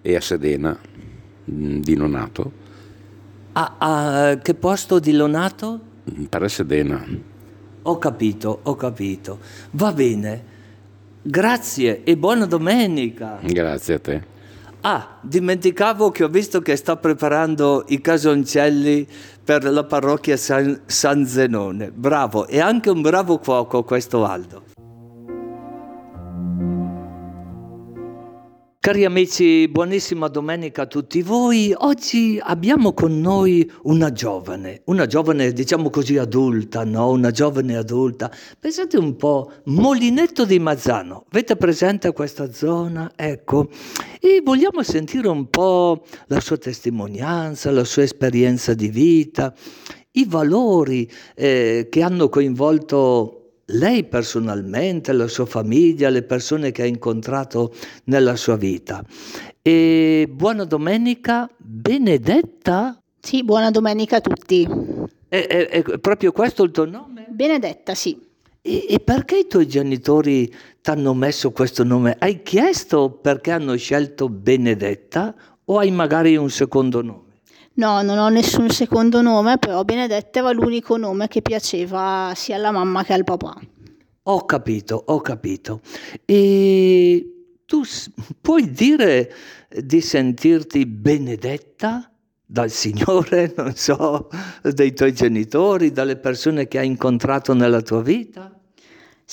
e 0.00 0.16
a 0.16 0.20
Sedena 0.22 0.78
di 1.44 1.94
Nonato 1.94 2.59
a, 3.52 3.74
a 3.78 4.38
che 4.38 4.54
posto 4.54 4.98
di 4.98 5.12
Lonato? 5.12 5.80
Per 6.28 6.50
Sedena. 6.50 7.04
Ho 7.82 7.98
capito, 7.98 8.60
ho 8.62 8.74
capito. 8.74 9.38
Va 9.72 9.92
bene. 9.92 10.44
Grazie 11.22 12.02
e 12.04 12.16
buona 12.16 12.46
domenica. 12.46 13.38
Grazie 13.42 13.94
a 13.94 13.98
te. 13.98 14.24
Ah, 14.82 15.18
dimenticavo 15.20 16.10
che 16.10 16.24
ho 16.24 16.28
visto 16.28 16.62
che 16.62 16.74
sta 16.76 16.96
preparando 16.96 17.84
i 17.88 18.00
casoncelli 18.00 19.06
per 19.44 19.64
la 19.64 19.84
parrocchia 19.84 20.38
San, 20.38 20.80
San 20.86 21.26
Zenone. 21.26 21.90
Bravo, 21.90 22.46
e 22.46 22.60
anche 22.60 22.88
un 22.88 23.02
bravo 23.02 23.38
cuoco 23.38 23.82
questo 23.84 24.24
Aldo. 24.24 24.62
Cari 28.82 29.04
amici, 29.04 29.68
buonissima 29.68 30.28
domenica 30.28 30.82
a 30.82 30.86
tutti 30.86 31.20
voi. 31.20 31.70
Oggi 31.76 32.40
abbiamo 32.42 32.94
con 32.94 33.20
noi 33.20 33.70
una 33.82 34.10
giovane, 34.10 34.80
una 34.86 35.04
giovane 35.04 35.52
diciamo 35.52 35.90
così 35.90 36.16
adulta, 36.16 36.82
no? 36.82 37.10
Una 37.10 37.30
giovane 37.30 37.76
adulta. 37.76 38.32
Pensate 38.58 38.96
un 38.96 39.16
po', 39.16 39.52
Molinetto 39.64 40.46
di 40.46 40.58
Mazzano. 40.58 41.26
Avete 41.28 41.56
presente 41.56 42.10
questa 42.14 42.50
zona? 42.54 43.12
Ecco. 43.16 43.68
E 44.18 44.40
vogliamo 44.42 44.82
sentire 44.82 45.28
un 45.28 45.50
po' 45.50 46.02
la 46.28 46.40
sua 46.40 46.56
testimonianza, 46.56 47.70
la 47.70 47.84
sua 47.84 48.04
esperienza 48.04 48.72
di 48.72 48.88
vita, 48.88 49.52
i 50.12 50.24
valori 50.24 51.06
eh, 51.34 51.88
che 51.90 52.00
hanno 52.02 52.30
coinvolto 52.30 53.39
lei 53.72 54.04
personalmente, 54.04 55.12
la 55.12 55.28
sua 55.28 55.46
famiglia, 55.46 56.08
le 56.08 56.22
persone 56.22 56.72
che 56.72 56.82
ha 56.82 56.86
incontrato 56.86 57.72
nella 58.04 58.36
sua 58.36 58.56
vita. 58.56 59.04
E 59.62 60.28
buona 60.30 60.64
domenica, 60.64 61.48
Benedetta? 61.56 62.98
Sì, 63.20 63.44
buona 63.44 63.70
domenica 63.70 64.16
a 64.16 64.20
tutti. 64.20 64.66
È, 65.28 65.46
è, 65.46 65.68
è 65.68 65.98
proprio 65.98 66.32
questo 66.32 66.64
il 66.64 66.70
tuo 66.70 66.86
nome? 66.86 67.26
Benedetta, 67.28 67.94
sì. 67.94 68.18
E, 68.62 68.86
e 68.88 68.98
perché 69.00 69.38
i 69.38 69.46
tuoi 69.46 69.66
genitori 69.66 70.46
ti 70.80 70.90
hanno 70.90 71.14
messo 71.14 71.50
questo 71.50 71.84
nome? 71.84 72.16
Hai 72.18 72.42
chiesto 72.42 73.10
perché 73.10 73.50
hanno 73.52 73.76
scelto 73.76 74.28
Benedetta 74.28 75.34
o 75.64 75.78
hai 75.78 75.90
magari 75.90 76.36
un 76.36 76.50
secondo 76.50 77.02
nome? 77.02 77.28
No, 77.74 78.02
non 78.02 78.18
ho 78.18 78.28
nessun 78.28 78.68
secondo 78.70 79.22
nome, 79.22 79.58
però 79.58 79.84
Benedetta 79.84 80.40
era 80.40 80.50
l'unico 80.50 80.96
nome 80.96 81.28
che 81.28 81.40
piaceva 81.40 82.32
sia 82.34 82.56
alla 82.56 82.70
mamma 82.72 83.04
che 83.04 83.12
al 83.12 83.24
papà. 83.24 83.58
Ho 84.24 84.44
capito, 84.44 85.02
ho 85.06 85.20
capito. 85.20 85.80
E 86.24 87.40
tu 87.64 87.82
puoi 88.40 88.70
dire 88.70 89.32
di 89.68 90.00
sentirti 90.00 90.84
benedetta 90.84 92.10
dal 92.44 92.70
Signore, 92.70 93.52
non 93.56 93.74
so, 93.74 94.28
dai 94.62 94.92
tuoi 94.92 95.14
genitori, 95.14 95.92
dalle 95.92 96.16
persone 96.16 96.66
che 96.66 96.78
hai 96.78 96.86
incontrato 96.86 97.54
nella 97.54 97.80
tua 97.80 98.02
vita? 98.02 98.59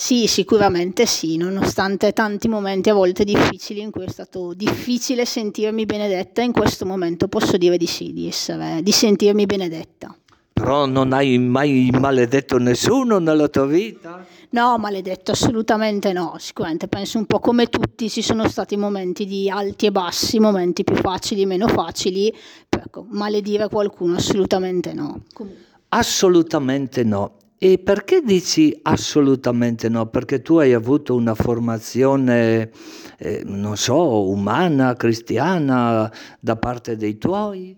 Sì, 0.00 0.28
sicuramente 0.28 1.06
sì, 1.06 1.36
nonostante 1.36 2.12
tanti 2.12 2.46
momenti 2.46 2.88
a 2.88 2.94
volte 2.94 3.24
difficili 3.24 3.80
in 3.80 3.90
cui 3.90 4.04
è 4.04 4.08
stato 4.08 4.54
difficile 4.54 5.24
sentirmi 5.24 5.86
benedetta, 5.86 6.40
in 6.40 6.52
questo 6.52 6.86
momento 6.86 7.26
posso 7.26 7.56
dire 7.56 7.76
di 7.76 7.88
sì, 7.88 8.12
di, 8.12 8.28
essere, 8.28 8.80
di 8.80 8.92
sentirmi 8.92 9.44
benedetta. 9.44 10.16
Però 10.52 10.86
non 10.86 11.12
hai 11.12 11.36
mai 11.38 11.90
maledetto 11.98 12.58
nessuno 12.58 13.18
nella 13.18 13.48
tua 13.48 13.66
vita? 13.66 14.24
No, 14.50 14.78
maledetto 14.78 15.32
assolutamente 15.32 16.12
no, 16.12 16.36
sicuramente 16.38 16.86
penso 16.86 17.18
un 17.18 17.26
po' 17.26 17.40
come 17.40 17.66
tutti 17.66 18.08
ci 18.08 18.22
sono 18.22 18.48
stati 18.48 18.76
momenti 18.76 19.26
di 19.26 19.50
alti 19.50 19.86
e 19.86 19.90
bassi, 19.90 20.38
momenti 20.38 20.84
più 20.84 20.94
facili, 20.94 21.44
meno 21.44 21.66
facili, 21.66 22.32
ecco, 22.68 23.04
maledire 23.10 23.68
qualcuno 23.68 24.14
assolutamente 24.14 24.92
no. 24.92 25.22
Comunque. 25.32 25.66
Assolutamente 25.88 27.02
no. 27.02 27.37
E 27.60 27.78
perché 27.78 28.22
dici 28.22 28.78
assolutamente 28.82 29.88
no? 29.88 30.06
Perché 30.06 30.42
tu 30.42 30.58
hai 30.58 30.74
avuto 30.74 31.16
una 31.16 31.34
formazione, 31.34 32.70
eh, 33.18 33.42
non 33.44 33.76
so, 33.76 34.28
umana, 34.28 34.94
cristiana 34.94 36.08
da 36.38 36.54
parte 36.54 36.94
dei 36.94 37.18
tuoi? 37.18 37.74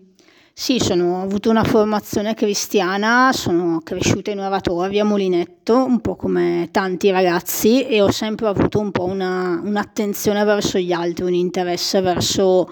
Sì, 0.53 0.79
sono, 0.79 1.17
ho 1.17 1.23
avuto 1.23 1.49
una 1.49 1.63
formazione 1.63 2.35
cristiana, 2.35 3.31
sono 3.33 3.79
cresciuta 3.83 4.29
in 4.29 4.37
oratoria 4.37 5.01
a 5.01 5.05
Molinetto, 5.05 5.83
un 5.83 5.99
po' 5.99 6.15
come 6.15 6.67
tanti 6.69 7.09
ragazzi, 7.09 7.83
e 7.83 8.01
ho 8.01 8.11
sempre 8.11 8.45
avuto 8.45 8.79
un 8.79 8.91
po' 8.91 9.05
una, 9.05 9.59
un'attenzione 9.63 10.43
verso 10.43 10.77
gli 10.77 10.91
altri, 10.91 11.23
un 11.23 11.33
interesse 11.33 12.01
verso 12.01 12.71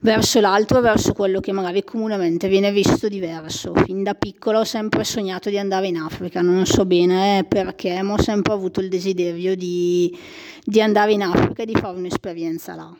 verso 0.00 0.40
l'altro, 0.40 0.80
verso 0.80 1.12
quello 1.12 1.40
che 1.40 1.52
magari 1.52 1.84
comunemente 1.84 2.48
viene 2.48 2.72
visto 2.72 3.08
diverso. 3.08 3.72
Fin 3.74 4.02
da 4.02 4.14
piccolo 4.14 4.60
ho 4.60 4.64
sempre 4.64 5.04
sognato 5.04 5.50
di 5.50 5.58
andare 5.58 5.86
in 5.86 5.98
Africa, 5.98 6.40
non 6.40 6.64
so 6.66 6.84
bene 6.84 7.44
perché, 7.48 8.00
ma 8.02 8.14
ho 8.14 8.22
sempre 8.22 8.52
avuto 8.52 8.80
il 8.80 8.88
desiderio 8.88 9.54
di, 9.54 10.16
di 10.64 10.80
andare 10.80 11.12
in 11.12 11.22
Africa 11.22 11.62
e 11.62 11.66
di 11.66 11.74
fare 11.74 11.96
un'esperienza 11.96 12.74
là. 12.74 12.94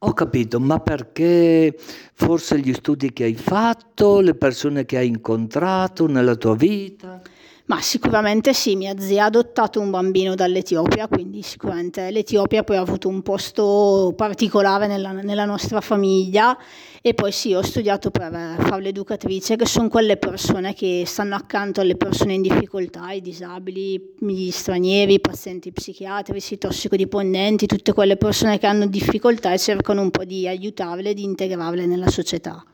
Ho 0.00 0.12
capito, 0.12 0.60
ma 0.60 0.78
perché 0.78 1.74
forse 2.12 2.60
gli 2.60 2.72
studi 2.74 3.12
che 3.12 3.24
hai 3.24 3.34
fatto, 3.34 4.20
le 4.20 4.34
persone 4.34 4.84
che 4.84 4.98
hai 4.98 5.08
incontrato 5.08 6.06
nella 6.06 6.34
tua 6.34 6.54
vita? 6.54 7.22
Ma 7.68 7.80
sicuramente 7.80 8.54
sì, 8.54 8.76
mia 8.76 8.96
zia 8.96 9.24
ha 9.24 9.26
adottato 9.26 9.80
un 9.80 9.90
bambino 9.90 10.36
dall'Etiopia, 10.36 11.08
quindi 11.08 11.42
sicuramente 11.42 12.12
l'Etiopia 12.12 12.62
poi 12.62 12.76
ha 12.76 12.80
avuto 12.80 13.08
un 13.08 13.22
posto 13.22 14.12
particolare 14.16 14.86
nella, 14.86 15.10
nella 15.10 15.44
nostra 15.44 15.80
famiglia 15.80 16.56
e 17.02 17.12
poi 17.14 17.32
sì, 17.32 17.54
ho 17.54 17.62
studiato 17.62 18.12
per 18.12 18.30
fare 18.30 18.82
l'educatrice, 18.82 19.56
che 19.56 19.66
sono 19.66 19.88
quelle 19.88 20.16
persone 20.16 20.74
che 20.74 21.02
stanno 21.06 21.34
accanto 21.34 21.80
alle 21.80 21.96
persone 21.96 22.34
in 22.34 22.42
difficoltà, 22.42 23.10
i 23.10 23.20
disabili, 23.20 24.14
gli 24.16 24.50
stranieri, 24.52 25.14
i 25.14 25.20
pazienti 25.20 25.72
psichiatrici, 25.72 26.54
i 26.54 26.58
tossicodipendenti, 26.58 27.66
tutte 27.66 27.92
quelle 27.92 28.16
persone 28.16 28.60
che 28.60 28.66
hanno 28.68 28.86
difficoltà 28.86 29.52
e 29.52 29.58
cercano 29.58 30.02
un 30.02 30.12
po' 30.12 30.24
di 30.24 30.46
aiutarle, 30.46 31.14
di 31.14 31.24
integrarle 31.24 31.84
nella 31.84 32.10
società. 32.10 32.64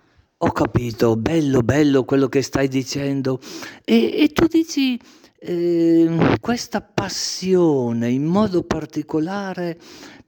Ho 0.45 0.51
capito, 0.51 1.15
bello, 1.15 1.61
bello 1.61 2.05
quello 2.05 2.29
che 2.29 2.43
stai 2.43 2.67
dicendo. 2.67 3.39
E, 3.85 4.23
e 4.23 4.33
tu 4.33 4.49
dici 4.49 5.01
eh, 5.39 6.37
questa 6.41 6.81
passione 6.81 8.11
in 8.11 8.25
modo 8.25 8.65
particolare 8.65 9.79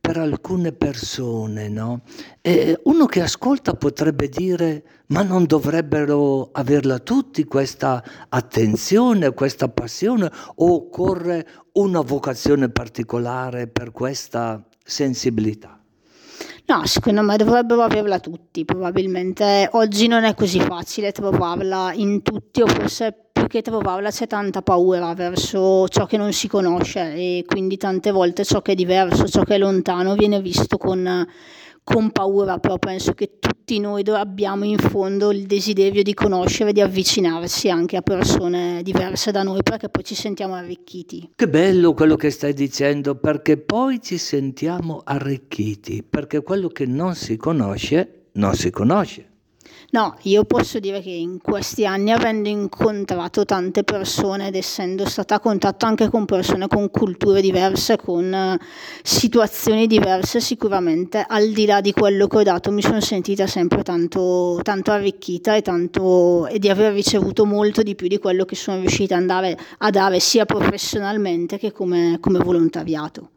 per 0.01 0.19
alcune 0.19 0.71
persone, 0.71 1.69
no? 1.69 2.03
E 2.41 2.79
uno 2.85 3.07
che 3.07 3.23
ascolta 3.23 3.75
potrebbe 3.75 4.29
dire, 4.29 4.85
ma 5.07 5.23
non 5.23 5.47
dovrebbero 5.47 6.51
averla 6.53 7.01
tutti 7.01 7.43
questa 7.43 8.01
attenzione, 8.29 9.35
questa 9.35 9.69
passione, 9.69 10.31
o 10.55 10.75
occorre 10.75 11.45
una 11.73 12.03
vocazione 12.03 12.69
particolare 12.69 13.67
per 13.67 13.91
questa 13.91 14.65
sensibilità? 14.81 15.84
No, 16.67 16.87
secondo 16.87 17.21
me 17.23 17.37
dovrebbero 17.37 17.83
averla 17.83 18.19
tutti, 18.21 18.65
probabilmente. 18.65 19.69
Oggi 19.73 20.07
non 20.07 20.25
è 20.25 20.35
così 20.35 20.59
facile 20.61 21.13
trovarla 21.13 21.93
in 21.95 22.23
tutti 22.23 22.63
o 22.63 22.67
forse 22.67 23.15
più 23.33 23.47
che 23.49 23.61
trovarla 23.61 24.11
c'è 24.11 24.27
tanta 24.27 24.63
paura 24.63 25.13
verso 25.13 25.87
ciò 25.89 26.07
che 26.07 26.17
non 26.17 26.33
si 26.33 26.49
conosce 26.49 27.13
e 27.13 27.45
quindi 27.47 27.77
tante 27.77 28.11
volte 28.13 28.45
ciò 28.45 28.63
che 28.63 28.73
è 28.73 28.75
diverso, 28.75 29.29
ciò 29.29 29.43
che 29.43 29.57
è 29.57 29.59
lontano 29.59 30.15
viene 30.15 30.41
visto 30.41 30.79
con 30.79 31.27
con 31.85 32.11
paura, 32.11 32.59
però 32.59 32.79
penso 32.79 33.13
che 33.13 33.39
tutti 33.39 33.79
noi 33.79 34.03
abbiamo 34.09 34.65
in 34.65 34.79
fondo 34.79 35.31
il 35.31 35.45
desiderio 35.47 36.03
di 36.03 36.15
conoscere, 36.15 36.73
di 36.73 36.81
avvicinarsi 36.81 37.69
anche 37.69 37.97
a 37.97 38.03
persone 38.03 38.83
diverse 38.83 39.31
da 39.31 39.43
noi 39.43 39.63
perché 39.63 39.91
poi 39.91 40.03
ci 40.03 40.15
sentiamo 40.15 40.55
arricchiti. 40.55 41.31
Che 41.37 41.49
bello 41.49 41.93
quello 41.93 42.17
che 42.17 42.31
stai 42.31 42.55
dicendo 42.55 43.15
perché 43.15 43.59
poi 43.59 44.01
ci 44.03 44.19
sentiamo 44.19 45.03
arricchiti, 45.05 46.03
perché 46.03 46.43
quello 46.43 46.69
che 46.69 46.87
non 46.87 47.15
si 47.15 47.37
conosce 47.37 48.23
non 48.33 48.55
si 48.55 48.71
conosce. 48.71 49.34
No, 49.95 50.17
io 50.23 50.43
posso 50.43 50.81
dire 50.81 51.01
che 51.01 51.11
in 51.11 51.39
questi 51.41 51.87
anni, 51.87 52.11
avendo 52.11 52.49
incontrato 52.49 53.45
tante 53.45 53.85
persone 53.85 54.49
ed 54.49 54.57
essendo 54.57 55.07
stata 55.07 55.37
a 55.37 55.39
contatto 55.39 55.87
anche 55.87 56.09
con 56.11 56.25
persone 56.25 56.67
con 56.67 56.91
culture 56.91 57.41
diverse, 57.41 57.97
con 57.97 58.35
eh, 58.35 58.59
situazioni 59.05 59.87
diverse, 59.87 60.41
sicuramente 60.41 61.25
al 61.25 61.51
di 61.51 61.65
là 61.65 61.81
di 61.81 61.93
quello 61.93 62.27
che 62.27 62.39
ho 62.39 62.43
dato 62.43 62.73
mi 62.73 62.83
sono 62.83 63.01
sentita 63.01 63.47
sempre 63.47 63.85
tanto, 63.85 64.59
tanto 64.65 64.91
arricchita 64.91 65.55
e, 65.55 65.63
tanto, 65.63 66.49
e, 66.49 66.59
di 66.59 66.69
aver 66.69 66.93
ricevuto 66.93 67.45
molto 67.45 67.85
di 67.85 67.95
più 67.95 68.09
di 68.09 68.19
quello 68.19 68.45
che 68.45 68.57
sono 68.57 68.81
riuscita 68.81 69.15
andare, 69.15 69.57
a 69.79 69.91
dare 69.91 70.19
sia 70.19 70.45
professionalmente 70.45 71.57
che 71.57 71.71
come, 71.71 72.19
come 72.19 72.41
volontariato. 72.41 73.34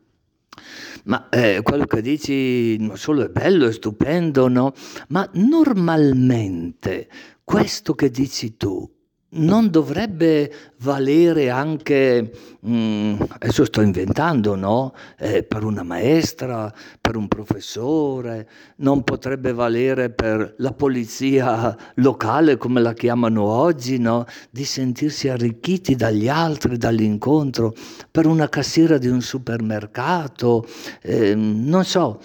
Ma 1.05 1.29
eh, 1.29 1.61
quello 1.63 1.85
che 1.85 2.01
dici 2.01 2.77
non 2.77 2.97
solo 2.97 3.23
è 3.23 3.29
bello, 3.29 3.67
è 3.67 3.71
stupendo, 3.71 4.47
no? 4.47 4.73
Ma 5.09 5.27
normalmente 5.33 7.07
questo 7.43 7.93
che 7.93 8.09
dici 8.09 8.57
tu 8.57 8.96
non 9.29 9.69
dovrebbe 9.69 10.51
valere 10.79 11.49
anche, 11.49 12.31
mm, 12.65 13.19
adesso 13.27 13.65
sto 13.65 13.81
inventando, 13.81 14.55
no? 14.55 14.93
Eh, 15.17 15.43
per 15.43 15.65
una 15.65 15.83
maestra, 15.83 16.73
per 17.01 17.17
un 17.17 17.27
professore, 17.27 18.47
non 18.77 19.03
potrebbe 19.03 19.51
valere 19.51 20.09
per 20.11 20.55
la 20.59 20.71
polizia 20.71 21.75
locale, 21.95 22.55
come 22.55 22.79
la 22.79 22.93
chiamano 22.93 23.43
oggi, 23.43 23.97
no? 23.99 24.25
Di 24.49 24.63
sentirsi 24.63 25.27
arricchiti 25.27 25.95
dagli 25.95 26.29
altri, 26.29 26.77
dall'incontro, 26.77 27.73
per 28.09 28.27
una 28.27 28.47
cassiera 28.47 28.97
di 28.97 29.07
un 29.07 29.21
supermercato, 29.21 30.65
eh, 31.01 31.35
non 31.35 31.83
so, 31.83 32.21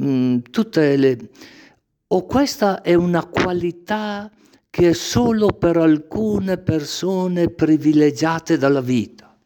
mm, 0.00 0.38
tutte 0.50 0.96
le... 0.96 1.30
O 2.08 2.26
questa 2.26 2.82
è 2.82 2.92
una 2.92 3.24
qualità 3.24 4.30
che 4.72 4.88
è 4.88 4.92
solo 4.94 5.48
per 5.48 5.76
alcune 5.76 6.56
persone 6.56 7.50
privilegiate 7.50 8.56
dalla 8.56 8.80
vita. 8.80 9.36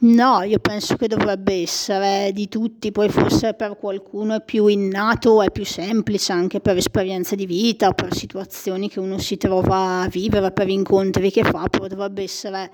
No, 0.00 0.42
io 0.42 0.58
penso 0.58 0.96
che 0.96 1.06
dovrebbe 1.06 1.54
essere 1.54 2.32
di 2.34 2.46
tutti, 2.46 2.92
poi 2.92 3.08
forse 3.08 3.54
per 3.54 3.78
qualcuno 3.78 4.34
è 4.34 4.42
più 4.44 4.66
innato, 4.66 5.40
è 5.40 5.50
più 5.50 5.64
semplice 5.64 6.32
anche 6.32 6.60
per 6.60 6.76
esperienze 6.76 7.36
di 7.36 7.46
vita, 7.46 7.92
per 7.92 8.14
situazioni 8.14 8.90
che 8.90 9.00
uno 9.00 9.16
si 9.16 9.38
trova 9.38 10.02
a 10.02 10.08
vivere, 10.08 10.52
per 10.52 10.68
incontri 10.68 11.30
che 11.30 11.42
fa, 11.42 11.66
però 11.70 11.86
dovrebbe 11.86 12.22
essere 12.22 12.70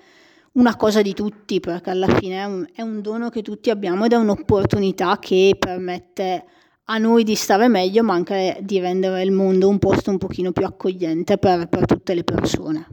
una 0.55 0.75
cosa 0.75 1.03
di 1.03 1.15
tutti, 1.15 1.61
perché 1.61 1.91
alla 1.91 2.09
fine 2.09 2.41
è 2.41 2.45
un, 2.47 2.67
è 2.75 2.83
un 2.83 3.01
dono 3.01 3.29
che 3.29 3.43
tutti 3.43 3.71
abbiamo 3.71 4.07
ed 4.07 4.13
è 4.13 4.17
un'opportunità 4.17 5.21
che 5.21 5.55
permette 5.57 6.47
a 6.87 6.99
noi 6.99 7.25
di 7.25 7.35
stare 7.35 7.69
meglio, 7.69 8.03
ma 8.03 8.15
anche 8.15 8.59
di 8.61 8.79
rendere 8.79 9.23
il 9.23 9.33
mondo 9.33 9.69
un 9.69 9.79
posto 9.79 10.11
un 10.11 10.19
pochino 10.19 10.53
più 10.53 10.67
accogliente 10.67 11.39
per, 11.39 11.69
per 11.69 11.87
tutte 11.87 12.15
le 12.15 12.25
persone. 12.25 12.87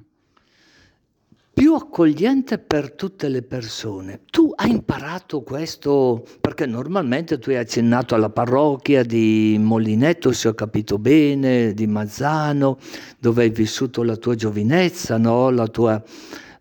Più 1.53 1.73
accogliente 1.73 2.57
per 2.57 2.93
tutte 2.93 3.27
le 3.27 3.41
persone. 3.41 4.21
Tu 4.31 4.53
hai 4.55 4.71
imparato 4.71 5.41
questo 5.41 6.25
perché 6.39 6.65
normalmente 6.65 7.37
tu 7.37 7.49
hai 7.49 7.57
accennato 7.57 8.15
alla 8.15 8.29
parrocchia 8.29 9.03
di 9.03 9.57
Molinetto, 9.59 10.31
se 10.31 10.47
ho 10.47 10.53
capito 10.53 10.97
bene, 10.97 11.73
di 11.73 11.85
Mazzano, 11.87 12.77
dove 13.19 13.43
hai 13.43 13.49
vissuto 13.49 14.03
la 14.03 14.15
tua 14.15 14.35
giovinezza, 14.35 15.17
no? 15.17 15.49
la, 15.49 15.67
tua, 15.67 16.01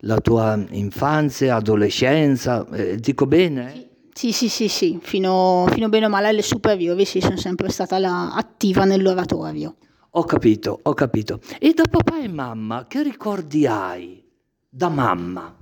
la, 0.01 0.19
tua, 0.19 0.63
infanzia, 0.71 1.55
adolescenza. 1.55 2.67
Eh, 2.73 2.97
dico 2.97 3.27
bene? 3.27 3.73
Sì. 3.73 3.90
Sì, 4.21 4.33
sì, 4.33 4.51
sì, 4.51 4.69
sì, 4.69 4.99
fino, 5.01 5.67
fino 5.71 5.89
bene 5.89 6.05
o 6.05 6.11
male 6.11 6.29
alle 6.29 6.43
superiori 6.43 7.07
sì, 7.07 7.23
sono 7.23 7.39
sempre 7.39 7.71
stata 7.71 7.99
la, 7.99 8.35
attiva 8.35 8.85
nell'oratorio. 8.85 9.77
Ho 10.11 10.25
capito, 10.25 10.79
ho 10.83 10.93
capito. 10.93 11.41
E 11.59 11.73
da 11.73 11.85
papà 11.91 12.21
e 12.21 12.29
mamma, 12.29 12.85
che 12.87 13.03
ricordi 13.03 13.67
hai 13.67 14.23
da 14.69 14.91
mamma? 14.91 15.57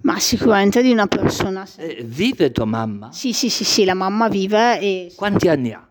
Ma 0.00 0.18
sicuramente 0.20 0.80
di 0.80 0.90
una 0.90 1.06
persona... 1.06 1.68
Eh, 1.76 2.02
vive 2.02 2.50
tua 2.50 2.64
mamma? 2.64 3.12
Sì, 3.12 3.34
sì, 3.34 3.50
sì, 3.50 3.64
sì, 3.64 3.84
la 3.84 3.92
mamma 3.92 4.28
vive 4.28 4.80
e... 4.80 5.12
Quanti 5.14 5.48
anni 5.48 5.72
ha? 5.74 5.86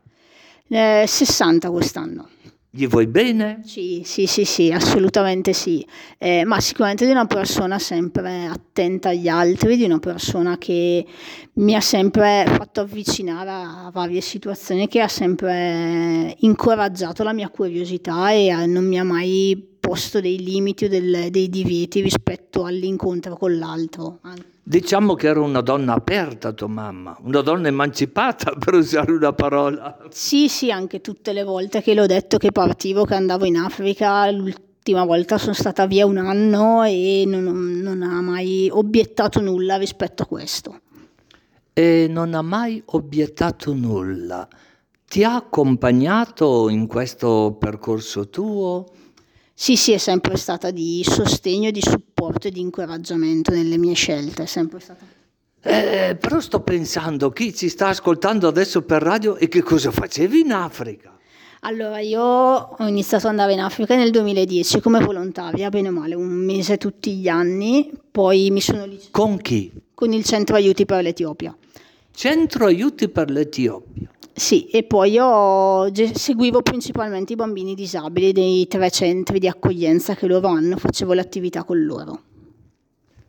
Eh, 0.69 1.05
60 1.05 1.69
quest'anno. 1.69 2.29
Gli 2.69 2.85
vuoi 2.87 3.07
bene? 3.07 3.61
Sì, 3.63 4.01
sì, 4.05 4.27
sì, 4.27 4.43
sì, 4.45 4.71
assolutamente 4.71 5.51
sì, 5.53 5.85
eh, 6.19 6.43
ma 6.45 6.59
sicuramente 6.59 7.05
di 7.05 7.11
una 7.11 7.25
persona 7.25 7.79
sempre 7.79 8.45
attenta 8.45 9.09
agli 9.09 9.27
altri, 9.29 9.77
di 9.77 9.83
una 9.85 9.99
persona 9.99 10.57
che 10.57 11.05
mi 11.53 11.73
ha 11.75 11.81
sempre 11.81 12.43
fatto 12.45 12.81
avvicinare 12.81 13.49
a 13.49 13.89
varie 13.91 14.21
situazioni, 14.21 14.87
che 14.87 15.01
ha 15.01 15.07
sempre 15.07 16.35
incoraggiato 16.39 17.23
la 17.23 17.33
mia 17.33 17.49
curiosità 17.49 18.31
e 18.31 18.53
non 18.67 18.85
mi 18.85 18.99
ha 18.99 19.03
mai 19.03 19.76
posto 19.87 20.19
dei 20.19 20.43
limiti 20.43 20.83
o 20.83 20.89
del, 20.89 21.29
dei 21.31 21.47
divieti 21.47 22.01
rispetto 22.01 22.65
all'incontro 22.65 23.37
con 23.37 23.57
l'altro. 23.57 24.19
Diciamo 24.61 25.15
che 25.15 25.27
era 25.27 25.39
una 25.39 25.61
donna 25.61 25.93
aperta 25.93 26.51
tua 26.51 26.67
mamma, 26.67 27.17
una 27.21 27.39
donna 27.39 27.69
emancipata 27.69 28.51
per 28.59 28.73
usare 28.73 29.13
una 29.13 29.31
parola. 29.31 29.97
Sì, 30.09 30.49
sì, 30.49 30.71
anche 30.71 30.99
tutte 30.99 31.31
le 31.31 31.43
volte 31.45 31.81
che 31.81 31.93
l'ho 31.93 32.05
detto 32.05 32.37
che 32.37 32.51
partivo, 32.51 33.05
che 33.05 33.15
andavo 33.15 33.45
in 33.45 33.55
Africa, 33.55 34.29
l'ultima 34.29 35.05
volta 35.05 35.37
sono 35.37 35.53
stata 35.53 35.87
via 35.87 36.05
un 36.05 36.17
anno 36.17 36.83
e 36.83 37.23
non, 37.25 37.79
non 37.79 38.01
ha 38.01 38.19
mai 38.19 38.67
obiettato 38.69 39.39
nulla 39.39 39.77
rispetto 39.77 40.23
a 40.23 40.25
questo. 40.25 40.81
E 41.71 42.07
non 42.09 42.33
ha 42.33 42.41
mai 42.41 42.83
obiettato 42.87 43.73
nulla. 43.73 44.45
Ti 45.07 45.23
ha 45.23 45.35
accompagnato 45.35 46.67
in 46.67 46.87
questo 46.87 47.55
percorso 47.57 48.29
tuo? 48.29 48.83
Sì, 49.59 49.75
sì, 49.75 49.91
è 49.91 49.97
sempre 49.97 50.37
stata 50.37 50.69
di 50.69 51.03
sostegno, 51.03 51.71
di 51.71 51.81
supporto 51.81 52.47
e 52.47 52.51
di 52.51 52.59
incoraggiamento 52.59 53.49
nelle 53.49 53.79
mie 53.79 53.95
scelte, 53.95 54.43
è 54.43 54.45
sempre 54.45 54.79
stata. 54.79 55.03
Eh, 55.63 56.15
però 56.15 56.39
sto 56.39 56.61
pensando, 56.61 57.31
chi 57.31 57.55
ci 57.55 57.67
sta 57.67 57.87
ascoltando 57.87 58.47
adesso 58.47 58.83
per 58.83 59.01
radio 59.01 59.35
e 59.35 59.47
che 59.47 59.63
cosa 59.63 59.89
facevi 59.89 60.41
in 60.41 60.51
Africa? 60.51 61.17
Allora, 61.61 61.99
io 61.99 62.21
ho 62.21 62.87
iniziato 62.87 63.25
ad 63.25 63.31
andare 63.31 63.53
in 63.53 63.59
Africa 63.59 63.95
nel 63.95 64.11
2010 64.11 64.79
come 64.79 65.03
volontaria, 65.03 65.69
bene 65.69 65.87
o 65.87 65.91
male, 65.91 66.13
un 66.13 66.27
mese 66.27 66.77
tutti 66.77 67.15
gli 67.15 67.27
anni, 67.27 67.91
poi 68.11 68.51
mi 68.51 68.61
sono 68.61 68.85
licenziata. 68.85 69.19
Con 69.19 69.39
chi? 69.39 69.73
Con 69.95 70.13
il 70.13 70.23
Centro 70.23 70.55
Aiuti 70.55 70.85
per 70.85 71.01
l'Etiopia. 71.01 71.57
Centro 72.11 72.67
Aiuti 72.67 73.09
per 73.09 73.31
l'Etiopia? 73.31 74.07
Sì, 74.37 74.67
e 74.67 74.83
poi 74.83 75.13
io 75.13 75.91
seguivo 76.13 76.61
principalmente 76.61 77.33
i 77.33 77.35
bambini 77.35 77.73
disabili 77.73 78.31
dei 78.31 78.67
tre 78.67 78.91
centri 78.91 79.39
di 79.39 79.47
accoglienza 79.47 80.13
che 80.13 80.27
loro 80.27 80.49
hanno, 80.49 80.77
facevo 80.77 81.13
l'attività 81.13 81.63
con 81.63 81.83
loro. 81.83 82.21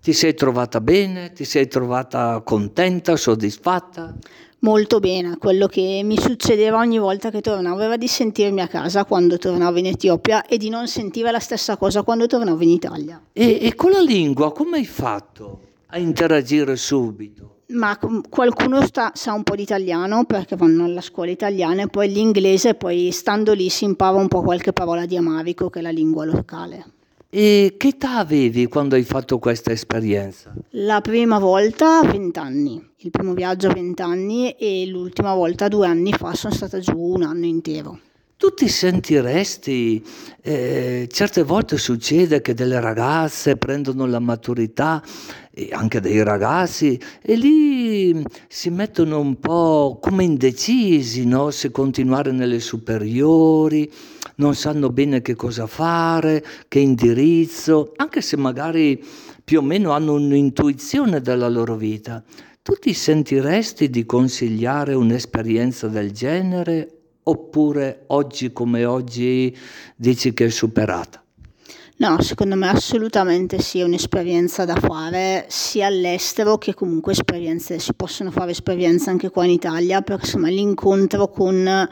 Ti 0.03 0.13
sei 0.13 0.35
trovata 0.35 0.83
bene? 0.83 1.33
Ti 1.33 1.47
sei 1.47 1.67
trovata 1.67 2.43
contenta, 2.45 3.17
soddisfatta? 3.17 4.15
Molto 4.59 5.01
bene, 5.01 5.39
quello 5.39 5.67
che 5.67 6.03
mi 6.05 6.19
succedeva 6.21 6.77
ogni 6.77 6.99
volta 6.99 7.31
che 7.31 7.41
tornavo 7.41 7.81
era 7.81 7.97
di 7.97 8.07
sentirmi 8.07 8.61
a 8.61 8.69
casa 8.69 9.07
quando 9.07 9.39
tornavo 9.39 9.79
in 9.79 9.87
Etiopia 9.87 10.45
e 10.45 10.59
di 10.59 10.69
non 10.69 10.89
sentire 10.89 11.31
la 11.31 11.41
stessa 11.41 11.79
cosa 11.79 12.03
quando 12.03 12.27
tornavo 12.27 12.63
in 12.63 12.69
Italia. 12.69 13.19
E, 13.33 13.61
e 13.63 13.75
con 13.75 13.93
la 13.93 14.03
lingua 14.03 14.53
come 14.53 14.77
hai 14.77 14.87
fatto 14.87 15.61
a 15.87 15.97
interagire 15.97 16.77
subito? 16.77 17.58
Ma 17.69 17.99
qualcuno 18.29 18.85
sta, 18.87 19.13
sa 19.15 19.33
un 19.33 19.43
po' 19.43 19.55
di 19.55 19.63
italiano 19.63 20.25
perché 20.25 20.57
vanno 20.57 20.85
alla 20.85 21.01
scuola 21.01 21.31
italiana 21.31 21.83
e 21.83 21.89
poi 21.89 22.11
l'inglese, 22.11 22.75
poi 22.75 23.11
stando 23.13 23.53
lì 23.53 23.69
si 23.69 23.85
impara 23.85 24.17
un 24.17 24.29
po' 24.29 24.43
qualche 24.43 24.73
parola 24.73 25.05
di 25.05 25.17
Amarico 25.17 25.69
che 25.69 25.81
è 25.81 25.83
la 25.83 25.91
lingua 25.91 26.25
locale. 26.25 26.93
E 27.31 27.75
che 27.77 27.89
età 27.89 28.17
avevi 28.17 28.69
quando 28.69 28.95
hai 28.95 29.03
fatto 29.03 29.39
questa 29.39 29.71
esperienza? 29.71 30.55
La 30.71 31.03
prima 31.03 31.39
volta 31.39 31.99
a 31.99 32.11
20 32.11 32.39
anni, 32.39 32.83
il 32.97 33.11
primo 33.11 33.35
viaggio 33.35 33.69
a 33.69 33.75
20 33.75 34.01
anni 34.01 34.51
e 34.53 34.87
l'ultima 34.87 35.35
volta 35.35 35.69
due 35.69 35.87
anni 35.87 36.13
fa 36.13 36.35
sono 36.35 36.55
stata 36.55 36.79
giù 36.79 36.99
un 36.99 37.23
anno 37.23 37.45
intero. 37.45 38.01
Tu 38.39 38.55
ti 38.55 38.69
sentiresti, 38.69 40.01
eh, 40.43 41.09
certe 41.11 41.43
volte 41.43 41.77
succede 41.77 42.41
che 42.41 42.55
delle 42.55 42.79
ragazze 42.79 43.57
prendono 43.57 44.07
la 44.07 44.21
maturità, 44.21 45.03
anche 45.73 45.99
dei 46.01 46.23
ragazzi, 46.23 46.97
e 47.21 47.35
lì 47.35 48.23
si 48.47 48.71
mettono 48.71 49.19
un 49.19 49.41
po' 49.41 49.99
come 50.01 50.23
indecisi, 50.23 51.27
no? 51.27 51.51
se 51.51 51.73
continuare 51.73 52.31
nelle 52.31 52.61
superiori, 52.61 53.91
non 54.37 54.55
sanno 54.55 54.91
bene 54.91 55.21
che 55.21 55.35
cosa 55.35 55.67
fare, 55.67 56.45
che 56.69 56.79
indirizzo, 56.79 57.93
anche 57.97 58.21
se 58.21 58.37
magari 58.37 59.05
più 59.43 59.59
o 59.59 59.63
meno 59.63 59.91
hanno 59.91 60.13
un'intuizione 60.13 61.21
della 61.21 61.49
loro 61.49 61.75
vita. 61.75 62.23
Tu 62.63 62.75
ti 62.75 62.93
sentiresti 62.93 63.91
di 63.91 64.07
consigliare 64.07 64.95
un'esperienza 64.95 65.89
del 65.89 66.13
genere 66.13 66.98
oppure 67.29 68.05
oggi 68.09 68.53
come 68.53 68.85
oggi 68.85 69.57
dici 69.97 70.33
che 70.33 70.47
è 70.47 70.51
superata? 70.51 71.23
No, 72.01 72.23
secondo 72.23 72.55
me 72.55 72.69
assolutamente 72.69 73.61
sì, 73.61 73.81
è 73.81 73.83
un'esperienza 73.83 74.65
da 74.65 74.77
fare 74.77 75.47
sia 75.49 75.89
all'estero 75.89 76.57
che 76.57 76.73
comunque 76.73 77.11
esperienze, 77.11 77.81
si 77.81 77.93
possono 77.93 78.31
fare 78.31 78.53
esperienze 78.53 79.11
anche 79.11 79.31
qua 79.31 79.45
in 79.45 79.51
Italia, 79.51 80.01
perché 80.01 80.27
insomma 80.27 80.49
l'incontro 80.49 81.29
con 81.29 81.89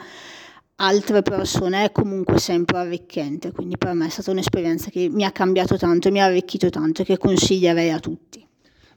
altre 0.79 1.21
persone 1.23 1.83
è 1.83 1.91
comunque 1.91 2.39
sempre 2.39 2.77
arricchente, 2.77 3.51
quindi 3.51 3.77
per 3.77 3.93
me 3.93 4.05
è 4.05 4.09
stata 4.09 4.31
un'esperienza 4.31 4.89
che 4.89 5.09
mi 5.09 5.25
ha 5.25 5.31
cambiato 5.33 5.75
tanto, 5.75 6.09
mi 6.09 6.21
ha 6.21 6.25
arricchito 6.25 6.69
tanto 6.69 7.01
e 7.01 7.05
che 7.05 7.17
consiglierei 7.17 7.91
a 7.91 7.99
tutti. 7.99 8.46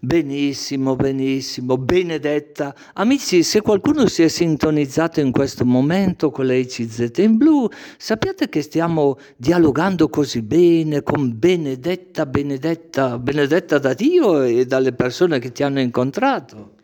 Benissimo, 0.03 0.97
benissimo, 0.97 1.77
benedetta. 1.77 2.75
Amici, 2.95 3.43
se 3.43 3.61
qualcuno 3.61 4.07
si 4.07 4.23
è 4.23 4.29
sintonizzato 4.29 5.21
in 5.21 5.31
questo 5.31 5.67
momento 5.67 6.31
con 6.31 6.47
le 6.47 6.65
CZ 6.65 7.19
in 7.19 7.37
blu, 7.37 7.69
sappiate 7.99 8.49
che 8.49 8.63
stiamo 8.63 9.19
dialogando 9.37 10.09
così 10.09 10.41
bene 10.41 11.03
con 11.03 11.39
Benedetta, 11.39 12.25
Benedetta, 12.25 13.19
Benedetta 13.19 13.77
da 13.77 13.93
Dio 13.93 14.43
e 14.43 14.65
dalle 14.65 14.95
persone 14.95 15.39
che 15.39 15.53
ti 15.53 15.63
hanno 15.63 15.81
incontrato. 15.81 16.77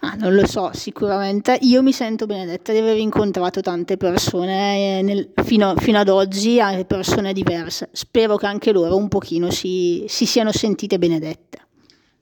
Ah, 0.00 0.14
non 0.14 0.34
lo 0.34 0.46
so, 0.46 0.70
sicuramente. 0.72 1.58
Io 1.60 1.82
mi 1.82 1.92
sento 1.92 2.24
benedetta 2.24 2.72
di 2.72 2.78
aver 2.78 2.96
incontrato 2.96 3.60
tante 3.60 3.98
persone 3.98 5.00
eh, 5.00 5.02
nel, 5.02 5.32
fino, 5.44 5.74
fino, 5.76 5.98
ad 5.98 6.08
oggi, 6.08 6.58
persone 6.86 7.34
diverse. 7.34 7.90
Spero 7.92 8.36
che 8.36 8.46
anche 8.46 8.72
loro 8.72 8.96
un 8.96 9.08
pochino 9.08 9.50
si, 9.50 10.06
si 10.08 10.24
siano 10.24 10.50
sentite 10.50 10.98
benedette 10.98 11.63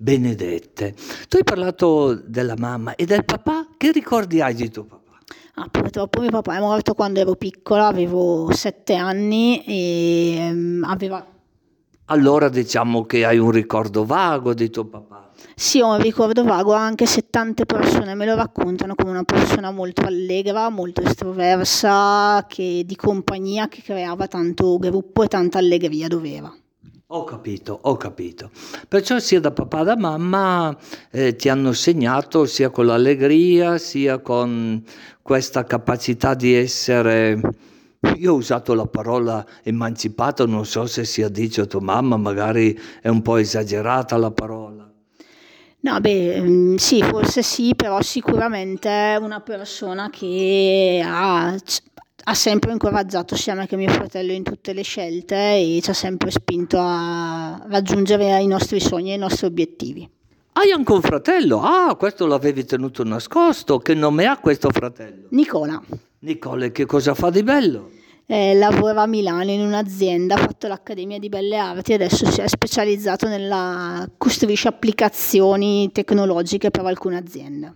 benedette. 0.03 0.95
Tu 1.29 1.37
hai 1.37 1.45
parlato 1.45 2.15
della 2.15 2.57
mamma 2.59 2.97
e 2.97 3.05
del 3.05 3.25
papà, 3.25 3.69
che 3.77 3.93
ricordi 3.93 4.41
hai 4.41 4.55
di 4.55 4.69
tuo 4.69 4.85
papà? 4.85 5.01
Ah, 5.55 5.69
purtroppo 5.69 6.21
mio 6.21 6.31
papà 6.31 6.57
è 6.57 6.61
morto 6.61 6.95
quando 6.95 7.21
ero 7.21 7.37
piccola, 7.37 7.87
avevo 7.87 8.51
sette 8.53 8.95
anni 8.95 9.63
e 9.65 10.49
um, 10.51 10.85
aveva... 10.85 11.25
Allora 12.07 12.49
diciamo 12.49 13.05
che 13.05 13.25
hai 13.25 13.39
un 13.39 13.53
ricordo 13.53 14.05
vago 14.05 14.55
di 14.55 14.71
tuo 14.71 14.87
papà. 14.87 15.31
Sì, 15.55 15.81
ho 15.81 15.93
un 15.93 16.01
ricordo 16.01 16.43
vago 16.43 16.73
anche 16.73 17.07
se 17.07 17.29
tante 17.31 17.65
persone 17.65 18.15
me 18.15 18.27
lo 18.27 18.35
raccontano 18.35 18.95
come 18.95 19.11
una 19.11 19.23
persona 19.23 19.71
molto 19.71 20.03
allegra, 20.03 20.69
molto 20.69 21.03
estroversa, 21.03 22.45
che, 22.49 22.83
di 22.85 22.97
compagnia, 22.97 23.69
che 23.69 23.83
creava 23.83 24.27
tanto 24.27 24.79
gruppo 24.79 25.23
e 25.23 25.29
tanta 25.29 25.59
allegria 25.59 26.09
doveva. 26.09 26.53
Ho 27.15 27.25
capito, 27.25 27.79
ho 27.83 27.99
capito. 27.99 28.51
Perciò 28.89 29.19
sia 29.19 29.39
da 29.39 29.51
papà 29.51 29.83
da 29.83 29.99
mamma 29.99 30.75
eh, 31.11 31.37
ti 31.37 31.51
hanno 31.51 31.75
segnato 31.75 32.47
sia 32.47 32.71
con 32.71 32.87
l'allegria, 32.87 33.77
sia 33.77 34.21
con 34.21 34.83
questa 35.21 35.65
capacità 35.65 36.33
di 36.33 36.55
essere... 36.55 37.39
Io 38.17 38.33
ho 38.33 38.37
usato 38.37 38.73
la 38.73 38.87
parola 38.87 39.45
emancipato, 39.63 40.47
non 40.47 40.65
so 40.65 40.87
se 40.87 41.05
sia 41.05 41.29
dice 41.29 41.67
tua 41.67 41.83
mamma, 41.83 42.17
magari 42.17 42.79
è 43.03 43.09
un 43.09 43.21
po' 43.21 43.37
esagerata 43.37 44.17
la 44.17 44.31
parola. 44.31 44.91
No, 45.81 46.01
beh, 46.01 46.41
mm, 46.41 46.75
sì, 46.77 47.03
forse 47.03 47.43
sì, 47.43 47.75
però 47.77 48.01
sicuramente 48.01 48.89
è 48.89 49.17
una 49.17 49.41
persona 49.41 50.09
che 50.09 51.03
ha 51.05 51.55
ha 52.25 52.35
sempre 52.35 52.73
incoraggiato 52.73 53.37
sia 53.37 53.55
me 53.55 53.67
che 53.67 53.77
mio 53.77 53.91
fratello 53.91 54.33
in 54.33 54.43
tutte 54.43 54.73
le 54.73 54.83
scelte 54.83 55.35
e 55.35 55.81
ci 55.83 55.91
ha 55.91 55.95
sempre 55.95 56.31
spinto 56.31 56.77
a 56.79 57.65
raggiungere 57.69 58.41
i 58.41 58.47
nostri 58.47 58.81
sogni 58.81 59.13
e 59.13 59.15
i 59.15 59.19
nostri 59.19 59.47
obiettivi. 59.47 60.09
Hai 60.55 60.71
anche 60.71 60.93
un 60.93 61.01
fratello? 61.01 61.63
Ah, 61.63 61.95
questo 61.97 62.27
l'avevi 62.27 62.65
tenuto 62.65 63.03
nascosto. 63.05 63.79
Che 63.79 63.95
nome 63.95 64.27
ha 64.27 64.39
questo 64.39 64.69
fratello? 64.71 65.29
Nicola. 65.31 65.83
Nicola, 66.21 66.69
che 66.69 66.85
cosa 66.85 67.15
fa 67.15 67.31
di 67.31 67.43
bello? 67.43 67.91
Eh, 68.27 68.55
lavora 68.55 69.03
a 69.03 69.07
Milano 69.07 69.51
in 69.51 69.61
un'azienda, 69.61 70.35
ha 70.37 70.39
fatto 70.39 70.69
l'Accademia 70.69 71.19
di 71.19 71.29
Belle 71.29 71.57
Arti 71.57 71.93
e 71.93 71.95
adesso 71.95 72.31
si 72.31 72.41
è 72.41 72.49
specializzato 72.49 73.27
nella 73.27 74.09
costruisce 74.17 74.69
applicazioni 74.69 75.91
tecnologiche 75.91 76.71
per 76.71 76.85
alcune 76.85 77.17
aziende. 77.17 77.75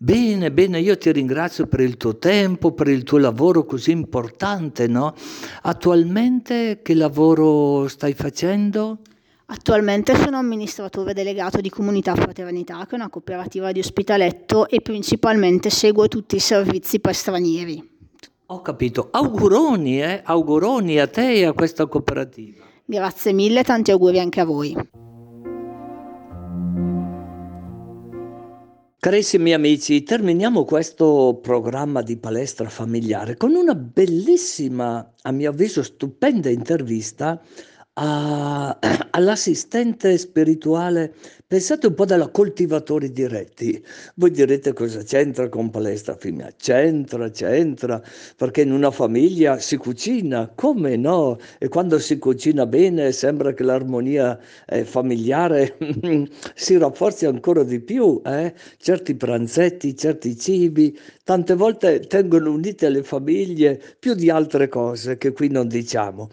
Bene, 0.00 0.52
bene, 0.52 0.78
io 0.78 0.96
ti 0.96 1.10
ringrazio 1.10 1.66
per 1.66 1.80
il 1.80 1.96
tuo 1.96 2.18
tempo, 2.18 2.70
per 2.70 2.86
il 2.86 3.02
tuo 3.02 3.18
lavoro 3.18 3.64
così 3.64 3.90
importante, 3.90 4.86
no? 4.86 5.12
Attualmente 5.62 6.78
che 6.82 6.94
lavoro 6.94 7.88
stai 7.88 8.14
facendo? 8.14 8.98
Attualmente 9.46 10.14
sono 10.14 10.36
amministratore 10.36 11.14
delegato 11.14 11.60
di 11.60 11.68
Comunità 11.68 12.14
Fraternità, 12.14 12.86
che 12.86 12.92
è 12.92 12.94
una 12.94 13.08
cooperativa 13.08 13.72
di 13.72 13.80
ospitaletto 13.80 14.68
e 14.68 14.80
principalmente 14.82 15.68
seguo 15.68 16.06
tutti 16.06 16.36
i 16.36 16.40
servizi 16.40 17.00
per 17.00 17.16
stranieri. 17.16 17.96
Ho 18.46 18.62
capito. 18.62 19.08
Auguroni, 19.10 20.00
eh? 20.00 20.20
Auguroni 20.22 21.00
a 21.00 21.08
te 21.08 21.32
e 21.32 21.44
a 21.44 21.52
questa 21.52 21.86
cooperativa. 21.86 22.64
Grazie 22.84 23.32
mille, 23.32 23.64
tanti 23.64 23.90
auguri 23.90 24.20
anche 24.20 24.40
a 24.40 24.44
voi. 24.44 24.76
Carissimi 29.08 29.54
amici, 29.54 30.02
terminiamo 30.02 30.66
questo 30.66 31.38
programma 31.40 32.02
di 32.02 32.18
palestra 32.18 32.68
familiare 32.68 33.38
con 33.38 33.54
una 33.54 33.74
bellissima, 33.74 35.14
a 35.22 35.32
mio 35.32 35.48
avviso 35.48 35.82
stupenda 35.82 36.50
intervista 36.50 37.40
a, 38.00 38.78
all'assistente 39.10 40.16
spirituale, 40.18 41.12
pensate 41.46 41.88
un 41.88 41.94
po' 41.94 42.04
della 42.04 42.28
coltivatori 42.28 43.10
diretti. 43.10 43.84
Voi 44.14 44.30
direte 44.30 44.72
cosa 44.72 45.02
c'entra 45.02 45.48
con 45.48 45.70
palestra 45.70 46.14
femminile? 46.16 46.54
C'entra, 46.56 47.28
c'entra, 47.30 48.00
perché 48.36 48.62
in 48.62 48.72
una 48.72 48.90
famiglia 48.92 49.58
si 49.58 49.76
cucina, 49.76 50.50
come 50.54 50.96
no? 50.96 51.38
E 51.58 51.68
quando 51.68 51.98
si 51.98 52.18
cucina 52.18 52.66
bene 52.66 53.10
sembra 53.12 53.52
che 53.52 53.64
l'armonia 53.64 54.38
eh, 54.66 54.84
familiare 54.84 55.76
si 56.54 56.78
rafforzi 56.78 57.26
ancora 57.26 57.64
di 57.64 57.80
più. 57.80 58.20
Eh? 58.24 58.54
Certi 58.78 59.16
pranzetti, 59.16 59.96
certi 59.96 60.36
cibi, 60.38 60.96
tante 61.24 61.54
volte 61.54 62.00
tengono 62.00 62.52
unite 62.52 62.88
le 62.90 63.02
famiglie 63.02 63.80
più 63.98 64.14
di 64.14 64.30
altre 64.30 64.68
cose 64.68 65.18
che 65.18 65.32
qui 65.32 65.48
non 65.48 65.66
diciamo. 65.66 66.28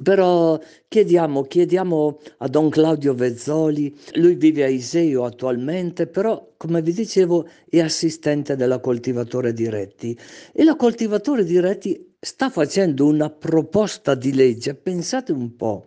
Però 0.00 0.58
chiediamo, 0.88 1.42
chiediamo 1.42 2.18
a 2.38 2.48
Don 2.48 2.70
Claudio 2.70 3.14
Vezzoli, 3.14 3.94
lui 4.14 4.34
vive 4.34 4.64
a 4.64 4.68
Iseo 4.68 5.24
attualmente, 5.24 6.06
però 6.06 6.54
come 6.56 6.80
vi 6.80 6.92
dicevo 6.92 7.46
è 7.68 7.80
assistente 7.80 8.56
della 8.56 8.80
coltivatore 8.80 9.52
diretti 9.52 10.18
e 10.52 10.64
la 10.64 10.76
coltivatore 10.76 11.44
diretti 11.44 12.14
sta 12.18 12.48
facendo 12.48 13.06
una 13.06 13.30
proposta 13.30 14.14
di 14.14 14.32
legge, 14.32 14.74
pensate 14.74 15.32
un 15.32 15.56
po', 15.56 15.84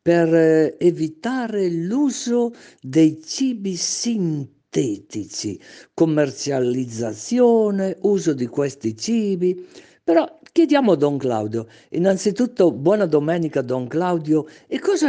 per 0.00 0.32
eh, 0.34 0.76
evitare 0.78 1.68
l'uso 1.68 2.52
dei 2.80 3.20
cibi 3.22 3.76
sintetici 3.76 4.60
sintetici, 4.72 5.60
commercializzazione, 5.92 7.98
uso 8.02 8.32
di 8.32 8.46
questi 8.46 8.96
cibi. 8.96 9.68
Però 10.02 10.40
chiediamo 10.52 10.92
a 10.92 10.96
Don 10.96 11.16
Claudio, 11.16 11.66
innanzitutto 11.90 12.70
buona 12.72 13.06
domenica 13.06 13.62
Don 13.62 13.86
Claudio, 13.88 14.46
e 14.66 14.78
cosa 14.80 15.08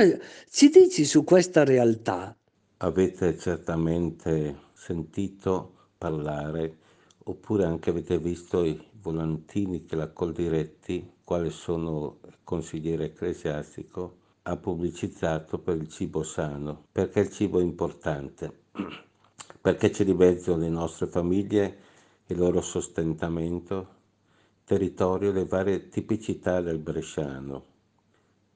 ci 0.50 0.70
dici 0.70 1.04
su 1.04 1.26
questa 1.26 1.66
realtà? 1.66 2.34
Avete 2.78 3.38
certamente 3.38 4.56
sentito 4.74 5.90
parlare, 5.98 6.78
oppure 7.26 7.66
anche 7.66 7.90
avete 7.90 8.18
visto 8.20 8.64
i 8.64 8.82
volantini 9.02 9.84
che 9.84 9.98
la 9.98 10.08
Coldiretti, 10.08 11.12
quale 11.26 11.50
sono 11.50 12.20
consigliere 12.46 13.06
ecclesiastico, 13.06 14.20
ha 14.44 14.56
pubblicizzato 14.56 15.60
per 15.60 15.76
il 15.76 15.90
cibo 15.90 16.24
sano, 16.24 16.86
perché 16.90 17.20
il 17.20 17.30
cibo 17.30 17.60
è 17.60 17.64
importante, 17.64 18.62
perché 19.60 19.90
c'è 19.90 20.06
di 20.06 20.14
mezzo 20.14 20.56
le 20.56 20.70
nostre 20.70 21.08
famiglie, 21.08 21.78
il 22.28 22.38
loro 22.38 22.62
sostentamento, 22.62 23.93
territorio, 24.64 25.32
le 25.32 25.46
varie 25.46 25.90
tipicità 25.90 26.62
del 26.62 26.80
bresciano. 26.80 27.64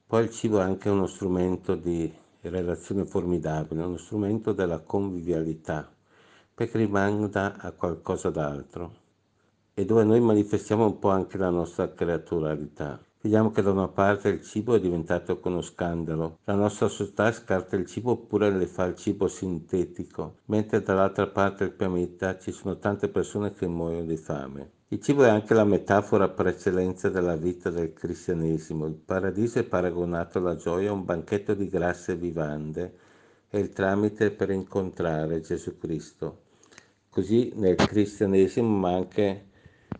Poi 0.06 0.24
il 0.24 0.30
cibo 0.30 0.58
è 0.58 0.62
anche 0.62 0.88
uno 0.88 1.06
strumento 1.06 1.74
di 1.74 2.10
relazione 2.40 3.04
formidabile, 3.04 3.82
uno 3.84 3.98
strumento 3.98 4.52
della 4.52 4.78
convivialità, 4.78 5.90
perché 6.54 6.78
rimanda 6.78 7.56
a 7.58 7.72
qualcosa 7.72 8.30
d'altro 8.30 9.06
e 9.74 9.84
dove 9.84 10.02
noi 10.04 10.20
manifestiamo 10.20 10.86
un 10.86 10.98
po' 10.98 11.10
anche 11.10 11.36
la 11.36 11.50
nostra 11.50 11.92
creaturalità. 11.92 12.98
Vediamo 13.20 13.50
che 13.50 13.62
da 13.62 13.70
una 13.70 13.88
parte 13.88 14.28
il 14.28 14.42
cibo 14.42 14.74
è 14.74 14.80
diventato 14.80 15.38
uno 15.44 15.60
scandalo, 15.60 16.38
la 16.44 16.54
nostra 16.54 16.88
società 16.88 17.30
scarta 17.32 17.76
il 17.76 17.86
cibo 17.86 18.12
oppure 18.12 18.50
le 18.50 18.66
fa 18.66 18.86
il 18.86 18.96
cibo 18.96 19.28
sintetico, 19.28 20.38
mentre 20.46 20.82
dall'altra 20.82 21.26
parte 21.26 21.64
del 21.64 21.74
pianeta 21.74 22.38
ci 22.38 22.50
sono 22.52 22.78
tante 22.78 23.08
persone 23.08 23.52
che 23.52 23.66
muoiono 23.66 24.06
di 24.06 24.16
fame. 24.16 24.70
Il 24.90 25.02
cibo 25.02 25.24
è 25.24 25.28
anche 25.28 25.52
la 25.52 25.64
metafora 25.64 26.30
per 26.30 26.46
eccellenza 26.46 27.10
della 27.10 27.36
vita 27.36 27.68
del 27.68 27.92
cristianesimo. 27.92 28.86
Il 28.86 28.94
paradiso 28.94 29.58
è 29.58 29.64
paragonato 29.64 30.38
alla 30.38 30.56
gioia, 30.56 30.90
un 30.94 31.04
banchetto 31.04 31.52
di 31.52 31.68
grasse 31.68 32.16
vivande, 32.16 32.94
è 33.50 33.58
il 33.58 33.74
tramite 33.74 34.30
per 34.30 34.48
incontrare 34.48 35.42
Gesù 35.42 35.76
Cristo. 35.76 36.44
Così 37.10 37.52
nel 37.56 37.74
cristianesimo 37.74 38.78
ma 38.78 38.94
anche 38.94 39.48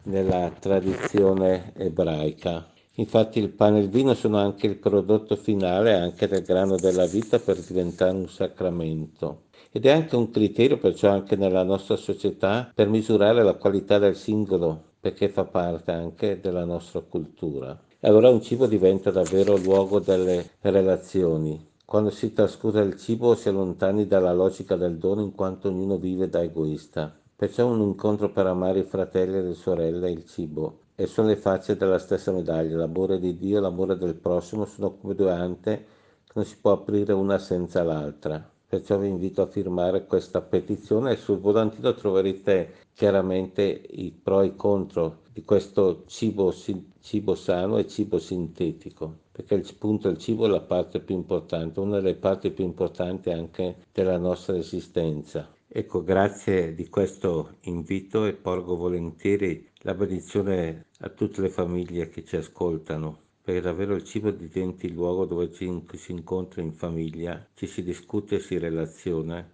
nella 0.05 0.51
tradizione 0.59 1.74
ebraica. 1.77 2.72
Infatti 2.94 3.40
il 3.40 3.51
pane 3.51 3.81
e 3.81 3.83
il 3.83 3.90
vino 3.90 4.14
sono 4.14 4.38
anche 4.38 4.66
il 4.66 4.77
prodotto 4.77 5.37
finale 5.37 5.92
anche 5.92 6.27
del 6.29 6.42
grano 6.42 6.77
della 6.77 7.05
vita 7.05 7.38
per 7.38 7.59
diventare 7.59 8.16
un 8.16 8.29
sacramento. 8.31 9.47
Ed 9.70 9.85
è 9.85 9.90
anche 9.90 10.16
un 10.16 10.31
criterio 10.31 10.78
perciò 10.78 11.11
anche 11.11 11.37
nella 11.37 11.62
nostra 11.62 11.96
società 11.96 12.72
per 12.74 12.88
misurare 12.88 13.42
la 13.42 13.54
qualità 13.54 13.98
del 13.98 14.16
singolo, 14.16 14.83
perché 14.98 15.28
fa 15.28 15.44
parte 15.44 15.92
anche 15.92 16.40
della 16.40 16.64
nostra 16.64 17.00
cultura. 17.00 17.78
Allora 18.00 18.31
un 18.31 18.40
cibo 18.40 18.66
diventa 18.66 19.11
davvero 19.11 19.57
luogo 19.57 19.98
delle 19.98 20.52
relazioni. 20.61 21.66
Quando 21.85 22.11
si 22.11 22.33
trascura 22.33 22.81
il 22.81 22.96
cibo 22.96 23.35
si 23.35 23.48
allontani 23.48 24.07
dalla 24.07 24.33
logica 24.33 24.76
del 24.76 24.96
dono 24.96 25.20
in 25.20 25.35
quanto 25.35 25.68
ognuno 25.68 25.98
vive 25.98 26.28
da 26.28 26.42
egoista. 26.42 27.14
Perciò 27.37 27.66
un 27.66 27.81
incontro 27.83 28.31
per 28.31 28.46
amare 28.46 28.81
i 28.81 28.85
fratelli 28.85 29.37
e 29.37 29.42
le 29.42 29.54
sorelle 29.54 30.09
e 30.09 30.12
il 30.12 30.24
cibo. 30.24 30.78
E 30.94 31.07
sono 31.07 31.28
le 31.28 31.37
facce 31.37 31.76
della 31.76 31.98
stessa 31.98 32.33
medaglia. 32.33 32.76
L'amore 32.76 33.18
di 33.18 33.37
Dio 33.37 33.59
e 33.59 33.61
l'amore 33.61 33.98
del 33.98 34.14
prossimo 34.14 34.64
sono 34.64 34.96
come 34.96 35.14
due 35.14 35.31
ante 35.31 35.85
che 36.24 36.33
non 36.35 36.44
si 36.44 36.57
può 36.61 36.72
aprire 36.72 37.12
una 37.12 37.38
senza 37.38 37.83
l'altra. 37.83 38.48
Perciò 38.70 38.98
vi 38.98 39.09
invito 39.09 39.40
a 39.40 39.46
firmare 39.46 40.04
questa 40.04 40.42
petizione 40.42 41.12
e 41.12 41.16
sul 41.16 41.38
volantino 41.38 41.94
troverete 41.94 42.74
chiaramente 42.92 43.62
i 43.62 44.11
pro 44.11 44.42
e 44.42 44.48
i 44.48 44.57
contro 44.57 45.20
di 45.33 45.42
questo 45.42 46.02
cibo, 46.07 46.52
cibo 47.00 47.35
sano 47.35 47.78
e 47.78 47.87
cibo 47.88 48.18
sintetico, 48.18 49.20
perché 49.33 49.54
il 49.54 49.74
punto 49.78 50.11
il 50.11 50.18
cibo 50.18 50.44
è 50.44 50.48
la 50.50 50.61
parte 50.61 51.00
più 51.00 51.14
importante, 51.14 51.81
una 51.81 52.00
delle 52.00 52.16
parti 52.16 52.50
più 52.50 52.64
importanti 52.64 53.31
anche 53.31 53.76
della 53.90 54.18
nostra 54.18 54.59
esistenza. 54.59 55.48
Ecco, 55.66 56.02
grazie 56.02 56.74
di 56.74 56.90
questo 56.90 57.57
invito 57.62 58.26
e 58.26 58.35
porgo 58.35 58.76
volentieri 58.76 59.66
la 59.78 59.94
benedizione 59.94 60.88
a 61.00 61.09
tutte 61.09 61.40
le 61.40 61.48
famiglie 61.48 62.11
che 62.11 62.22
ci 62.22 62.37
ascoltano, 62.37 63.28
perché 63.48 63.62
davvero 63.62 63.94
il 63.94 64.04
cibo 64.04 64.30
diventi 64.30 64.84
il 64.84 64.92
luogo 64.92 65.24
dove 65.24 65.50
ci, 65.50 65.82
si 65.94 66.12
incontra 66.12 66.61
in 66.61 66.74
famiglia, 66.74 67.48
ci 67.54 67.66
si 67.66 67.82
discute, 67.82 68.40
si 68.40 68.58
relaziona 68.58 69.50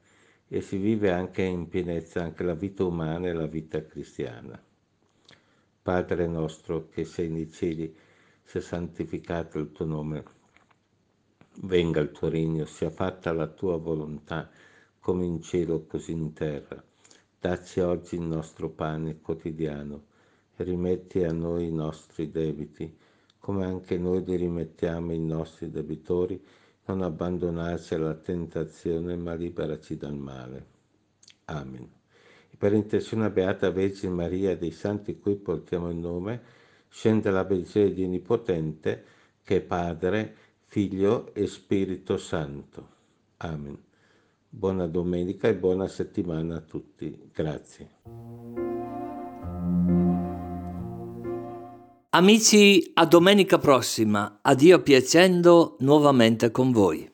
e 0.48 0.60
si 0.62 0.78
vive 0.78 1.12
anche 1.12 1.42
in 1.42 1.68
pienezza 1.68 2.20
anche 2.20 2.42
la 2.42 2.54
vita 2.54 2.82
umana 2.82 3.28
e 3.28 3.32
la 3.32 3.46
vita 3.46 3.86
cristiana. 3.86 4.60
Padre 5.80 6.26
nostro 6.26 6.88
che 6.88 7.04
sei 7.04 7.28
nei 7.28 7.48
cieli, 7.52 7.94
sia 8.42 8.60
santificato 8.60 9.60
il 9.60 9.70
tuo 9.70 9.84
nome, 9.84 10.24
venga 11.60 12.00
il 12.00 12.10
tuo 12.10 12.28
regno, 12.28 12.64
sia 12.64 12.90
fatta 12.90 13.32
la 13.32 13.46
tua 13.46 13.76
volontà 13.76 14.50
come 14.98 15.24
in 15.24 15.40
cielo 15.40 15.84
così 15.86 16.10
in 16.10 16.32
terra. 16.32 16.82
Dacci 17.38 17.78
oggi 17.78 18.16
il 18.16 18.22
nostro 18.22 18.70
pane 18.70 19.20
quotidiano 19.20 20.06
e 20.56 20.64
rimetti 20.64 21.22
a 21.22 21.32
noi 21.32 21.68
i 21.68 21.72
nostri 21.72 22.32
debiti, 22.32 23.02
come 23.44 23.66
anche 23.66 23.98
noi 23.98 24.24
li 24.24 24.36
rimettiamo 24.36 25.10
ai 25.10 25.20
nostri 25.20 25.70
debitori, 25.70 26.42
non 26.86 27.02
abbandonarci 27.02 27.92
alla 27.92 28.14
tentazione, 28.14 29.16
ma 29.16 29.34
liberaci 29.34 29.98
dal 29.98 30.16
male. 30.16 30.66
Amen. 31.44 31.86
E 32.50 32.56
per 32.56 32.72
intercessione 32.72 33.30
Beata 33.30 33.70
Vergine 33.70 34.14
Maria 34.14 34.56
dei 34.56 34.70
santi 34.70 35.18
cui 35.18 35.34
portiamo 35.34 35.90
il 35.90 35.96
nome, 35.96 36.40
scende 36.88 37.30
la 37.30 37.44
benedizione 37.44 37.92
di 37.92 38.04
Onnipotente, 38.04 39.04
che 39.42 39.56
è 39.56 39.60
Padre, 39.60 40.34
Figlio 40.64 41.34
e 41.34 41.46
Spirito 41.46 42.16
Santo. 42.16 42.88
Amen. 43.36 43.76
Buona 44.48 44.86
domenica 44.86 45.48
e 45.48 45.54
buona 45.54 45.86
settimana 45.86 46.56
a 46.56 46.60
tutti. 46.60 47.28
Grazie. 47.30 48.83
Amici, 52.16 52.92
a 52.94 53.06
domenica 53.06 53.58
prossima. 53.58 54.38
A 54.40 54.54
Dio 54.54 54.80
piacendo 54.82 55.76
nuovamente 55.80 56.52
con 56.52 56.70
voi. 56.70 57.13